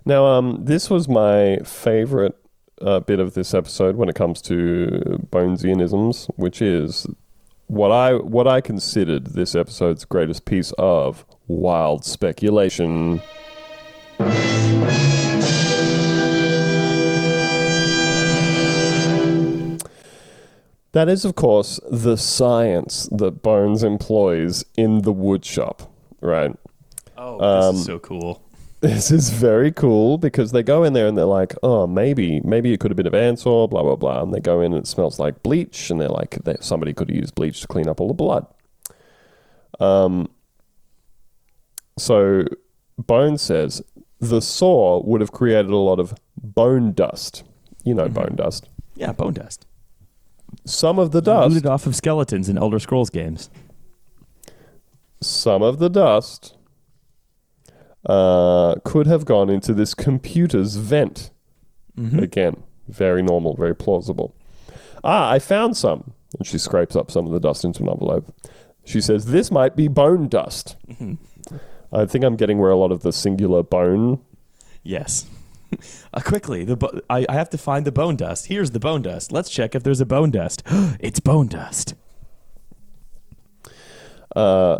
[0.05, 2.35] Now, um, this was my favorite
[2.81, 7.05] uh, bit of this episode when it comes to Bonesianisms, which is
[7.67, 13.21] what I what I considered this episode's greatest piece of wild speculation.
[20.93, 25.87] That is, of course, the science that Bones employs in the woodshop,
[26.19, 26.53] right?
[27.17, 28.41] Oh, this Um, is so cool.
[28.81, 32.73] This is very cool because they go in there and they're like, oh, maybe, maybe
[32.73, 34.23] it could have been a bandsaw, blah blah blah.
[34.23, 37.15] And they go in and it smells like bleach, and they're like, somebody could have
[37.15, 38.47] used bleach to clean up all the blood.
[39.79, 40.29] Um.
[41.97, 42.45] So,
[42.97, 43.83] Bone says
[44.19, 47.43] the saw would have created a lot of bone dust.
[47.83, 48.67] You know, bone dust.
[48.95, 49.67] Yeah, bone dust.
[50.65, 53.49] Some of the dust, Looted off of skeletons in Elder Scrolls games.
[55.21, 56.55] some of the dust,
[58.05, 61.31] uh, could have gone into this computer's vent.
[62.19, 64.35] Again, very normal, very plausible.
[65.03, 66.13] Ah, I found some.
[66.37, 68.33] And she scrapes up some of the dust into an envelope.
[68.85, 70.75] She says, This might be bone dust.
[71.91, 74.19] I think I'm getting where a lot of the singular bone.
[74.83, 75.25] Yes.
[76.13, 78.47] uh, quickly, the bo- I, I have to find the bone dust.
[78.47, 79.31] Here's the bone dust.
[79.31, 80.63] Let's check if there's a bone dust.
[80.99, 81.95] it's bone dust.
[84.35, 84.79] Uh,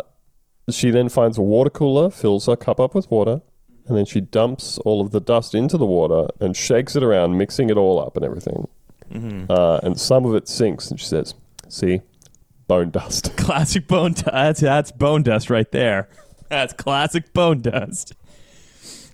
[0.70, 3.40] she then finds a water cooler, fills her cup up with water,
[3.86, 7.36] and then she dumps all of the dust into the water and shakes it around,
[7.36, 8.68] mixing it all up and everything.
[9.50, 10.90] uh, and some of it sinks.
[10.90, 11.34] And she says,
[11.68, 12.00] "See,
[12.68, 14.12] bone dust." Classic bone.
[14.12, 14.24] dust.
[14.24, 16.08] that's that's bone dust right there.
[16.48, 18.14] That's classic bone dust.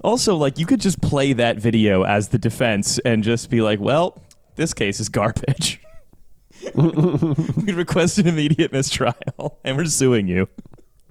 [0.02, 3.80] Also, like you could just play that video as the defense and just be like,
[3.80, 4.20] "Well,
[4.56, 5.80] this case is garbage."
[6.74, 10.48] we request an immediate mistrial, and we're suing you.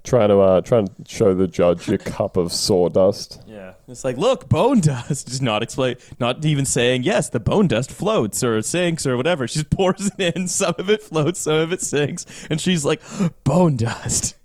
[0.08, 3.42] Trying to uh, trying to show the judge your cup of sawdust.
[3.46, 5.28] Yeah, it's like, look, bone dust.
[5.28, 7.30] Just not explain, not even saying yes.
[7.30, 9.48] The bone dust floats or sinks or whatever.
[9.48, 10.48] She just pours it in.
[10.48, 13.02] Some of it floats, some of it sinks, and she's like,
[13.44, 14.36] bone dust.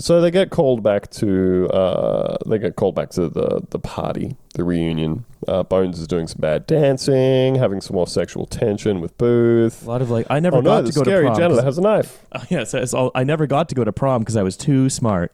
[0.00, 4.36] So they get called back to uh, they get called back to the the party,
[4.54, 5.24] the reunion.
[5.48, 9.84] Uh, Bones is doing some bad dancing, having some more sexual tension with Booth.
[9.84, 11.36] A lot of like, I never Oh got no, to the go to prom.
[11.36, 12.22] janitor 'cause- has a knife.
[12.30, 14.56] Uh, yeah, so it's all, I never got to go to prom because I was
[14.56, 15.32] too smart.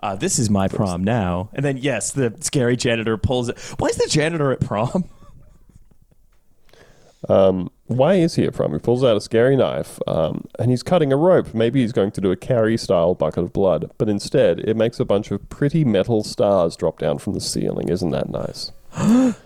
[0.00, 1.48] Uh, this is my prom now.
[1.54, 3.58] And then, yes, the scary janitor pulls it.
[3.78, 5.04] Why is the janitor at prom?
[7.88, 8.72] Why is he at prom?
[8.72, 11.54] He pulls out a scary knife, um, and he's cutting a rope.
[11.54, 15.04] Maybe he's going to do a Carrie-style bucket of blood, but instead, it makes a
[15.04, 17.88] bunch of pretty metal stars drop down from the ceiling.
[17.88, 18.72] Isn't that nice?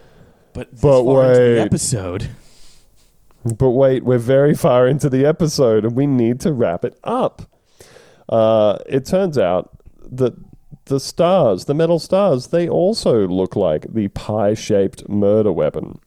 [0.53, 1.59] But, this But far into the wait.
[1.61, 2.31] episode.
[3.45, 7.43] But wait, we're very far into the episode and we need to wrap it up.
[8.29, 9.71] Uh, it turns out
[10.11, 10.35] that
[10.87, 16.01] the stars, the metal stars, they also look like the pie shaped murder weapon.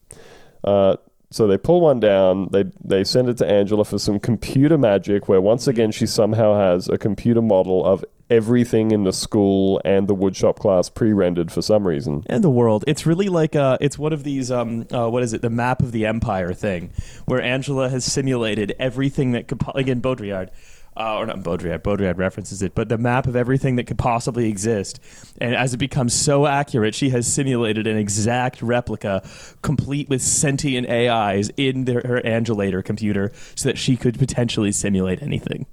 [0.61, 0.97] Uh,
[1.33, 5.27] so they pull one down, they, they send it to Angela for some computer magic,
[5.27, 10.07] where once again she somehow has a computer model of everything in the school and
[10.07, 12.23] the woodshop class pre rendered for some reason.
[12.27, 12.83] and the world.
[12.85, 15.41] It's really like uh, it's one of these um, uh, what is it?
[15.41, 16.91] The map of the empire thing,
[17.25, 20.49] where Angela has simulated everything that could po- again Baudrillard.
[20.95, 21.81] Uh, or not Baudrillard.
[21.81, 24.99] Baudrillard references it, but the map of everything that could possibly exist.
[25.41, 29.27] And as it becomes so accurate, she has simulated an exact replica,
[29.63, 35.21] complete with sentient AIs, in their, her Angelator computer, so that she could potentially simulate
[35.23, 35.65] anything.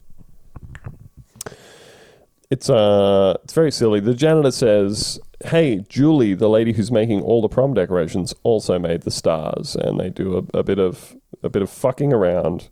[2.50, 4.00] It's uh, it's very silly.
[4.00, 9.02] The janitor says, "Hey, Julie, the lady who's making all the prom decorations, also made
[9.02, 12.68] the stars," and they do a, a bit of a bit of fucking around,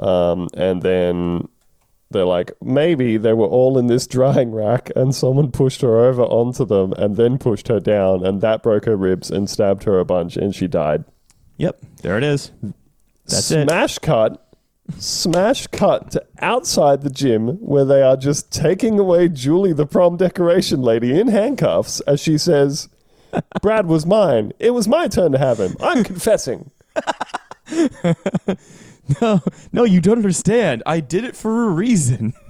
[0.00, 1.46] um, and then
[2.10, 6.22] they're like, maybe they were all in this drying rack, and someone pushed her over
[6.22, 9.98] onto them, and then pushed her down, and that broke her ribs and stabbed her
[9.98, 11.04] a bunch, and she died.
[11.58, 12.52] Yep, there it is.
[13.26, 13.68] That's it.
[13.68, 14.42] smash cut
[14.98, 20.16] smash cut to outside the gym where they are just taking away Julie the prom
[20.16, 22.88] decoration lady in handcuffs as she says
[23.60, 24.52] Brad was mine.
[24.58, 25.76] It was my turn to have him.
[25.80, 26.70] I'm confessing.
[29.20, 29.40] No,
[29.72, 30.82] no, you don't understand.
[30.84, 32.34] I did it for a reason.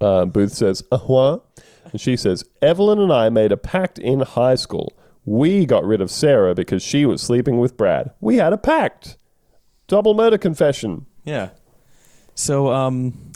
[0.00, 1.44] Uh, Booth says, uh what?
[1.90, 4.92] And she says, Evelyn and I made a pact in high school.
[5.24, 8.12] We got rid of Sarah because she was sleeping with Brad.
[8.20, 9.16] We had a pact.
[9.88, 11.06] Double murder confession.
[11.24, 11.50] Yeah.
[12.36, 13.32] So, um,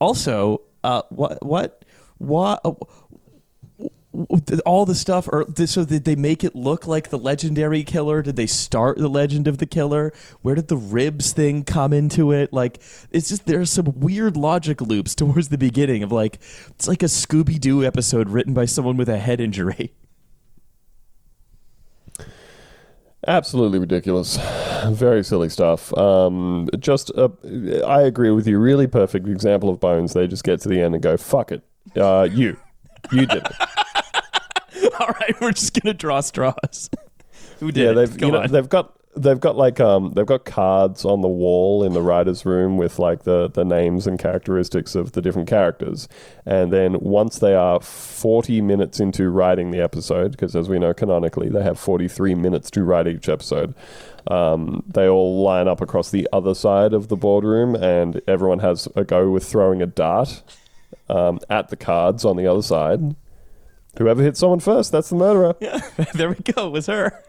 [0.00, 1.84] also, uh, what, what,
[2.18, 2.74] what, uh,
[4.66, 8.22] all the stuff, or so did they make it look like the legendary killer?
[8.22, 10.12] Did they start the legend of the killer?
[10.42, 12.52] Where did the ribs thing come into it?
[12.52, 16.36] Like, it's just there's some weird logic loops towards the beginning of like
[16.70, 19.92] it's like a Scooby Doo episode written by someone with a head injury.
[23.26, 24.36] Absolutely ridiculous.
[24.88, 25.96] Very silly stuff.
[25.96, 28.58] Um, just, I agree with you.
[28.58, 30.12] Really perfect example of Bones.
[30.12, 31.62] They just get to the end and go, fuck it.
[31.96, 32.56] Uh, you.
[33.12, 33.78] You did it.
[35.00, 36.90] All right, we're just gonna draw straws.
[37.60, 37.84] Who did?
[37.84, 38.96] yeah, they've, you know, they've got.
[39.14, 42.98] They've got like um they've got cards on the wall in the writers' room with
[42.98, 46.08] like the, the names and characteristics of the different characters,
[46.46, 50.94] and then once they are forty minutes into writing the episode, because as we know
[50.94, 53.74] canonically they have forty three minutes to write each episode,
[54.28, 58.88] um, they all line up across the other side of the boardroom, and everyone has
[58.96, 60.42] a go with throwing a dart
[61.10, 63.14] um, at the cards on the other side.
[63.98, 65.54] Whoever hit someone first, that's the murderer.
[65.60, 65.80] Yeah,
[66.14, 66.68] there we go.
[66.68, 67.22] It was her.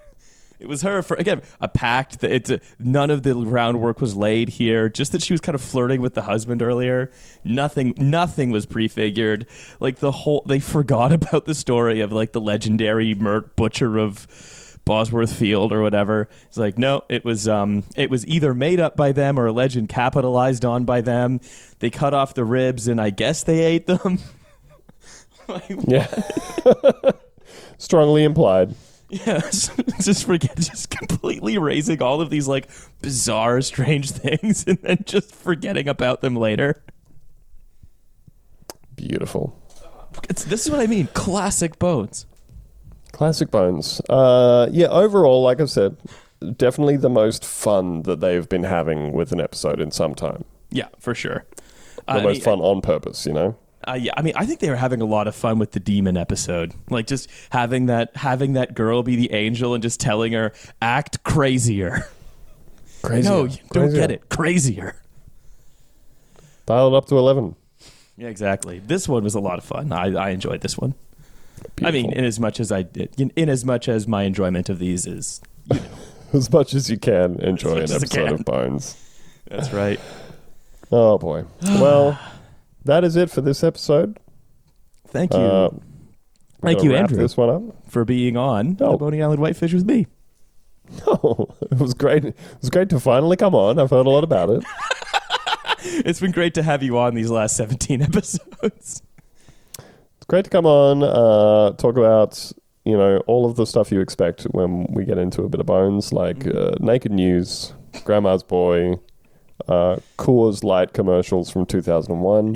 [0.59, 4.16] It was her for again a pact that it's a, none of the groundwork was
[4.16, 4.88] laid here.
[4.88, 7.11] Just that she was kind of flirting with the husband earlier.
[7.43, 9.45] Nothing, nothing was prefigured.
[9.82, 14.80] Like the whole, they forgot about the story of like the legendary mur- butcher of
[14.86, 16.30] Bosworth Field or whatever.
[16.47, 19.51] It's like no, it was um, it was either made up by them or a
[19.51, 21.41] legend capitalized on by them.
[21.80, 24.20] They cut off the ribs and I guess they ate them.
[25.47, 26.07] Like, Yeah.
[27.77, 28.75] Strongly implied.
[29.09, 29.69] Yes,
[30.01, 32.67] just forget, just completely raising all of these like
[33.01, 36.83] bizarre, strange things, and then just forgetting about them later.
[38.95, 39.59] Beautiful.
[40.29, 41.07] It's, this is what I mean.
[41.13, 42.25] Classic Bones.
[43.11, 44.01] Classic Bones.
[44.09, 45.97] Uh, yeah, overall, like I said,
[46.57, 50.43] definitely the most fun that they've been having with an episode in some time.
[50.71, 51.45] Yeah, for sure.
[52.07, 53.57] The I most fun on purpose, you know?
[53.86, 55.79] Uh, yeah, I mean, I think they were having a lot of fun with the
[55.79, 60.34] demon episode, like just having that having that girl be the angel and just telling
[60.34, 62.07] her act crazier.
[63.01, 63.27] Crazy.
[63.27, 64.95] No, you don't get it, crazier.
[66.65, 67.55] Dial it up to 11.
[68.15, 68.79] Yeah, exactly.
[68.79, 69.91] This one was a lot of fun.
[69.91, 70.93] I, I enjoyed this one.
[71.84, 74.69] I mean, in as much as I did, in, in as much as my enjoyment
[74.69, 75.86] of these is, you know,
[76.34, 78.95] as much as you can enjoy an much as I episode of Bones.
[79.49, 79.99] that's right.
[80.89, 81.43] Oh, boy.
[81.61, 82.17] well,
[82.86, 84.19] that is it for this episode.
[85.07, 85.69] Thank you, Uh,
[86.61, 87.61] thank you, Andrew, this one up.
[87.89, 88.91] for being on Oh.
[88.93, 90.07] the Boney Island Whitefish with me.
[91.07, 92.25] Oh, it was great.
[92.25, 93.79] It was great to finally come on.
[93.79, 94.63] I've heard a lot about it.
[95.86, 99.01] It's been great to have you on these last seventeen episodes.
[99.77, 102.51] It's great to come on, uh, talk about
[102.86, 105.65] you know all of the stuff you expect when we get into a bit of
[105.65, 107.73] bones, like uh, naked news,
[108.05, 108.93] Grandma's Boy,
[109.67, 112.55] uh, Coors Light commercials from 2001,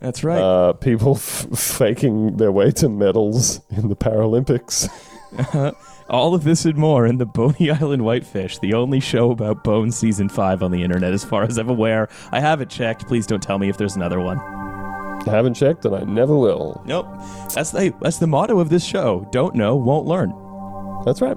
[0.00, 0.38] That's right.
[0.40, 4.88] uh, people f- faking their way to medals in the Paralympics.
[6.08, 9.96] All of this and more in the Boney Island Whitefish, the only show about Bones
[9.96, 12.08] season five on the internet, as far as I'm aware.
[12.30, 13.06] I haven't checked.
[13.08, 14.38] Please don't tell me if there's another one.
[14.38, 16.80] I haven't checked, and I never will.
[16.86, 17.06] Nope.
[17.54, 19.26] That's the that's the motto of this show.
[19.32, 20.28] Don't know, won't learn.
[21.04, 21.36] That's right.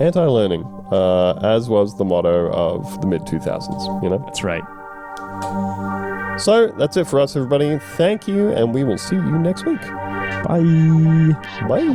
[0.00, 4.02] Anti-learning, uh, as was the motto of the mid 2000s.
[4.02, 4.18] You know.
[4.26, 4.64] That's right.
[6.38, 7.78] So that's it for us, everybody.
[7.96, 9.80] Thank you, and we will see you next week.
[10.44, 11.32] Bye.
[11.68, 11.86] Bye.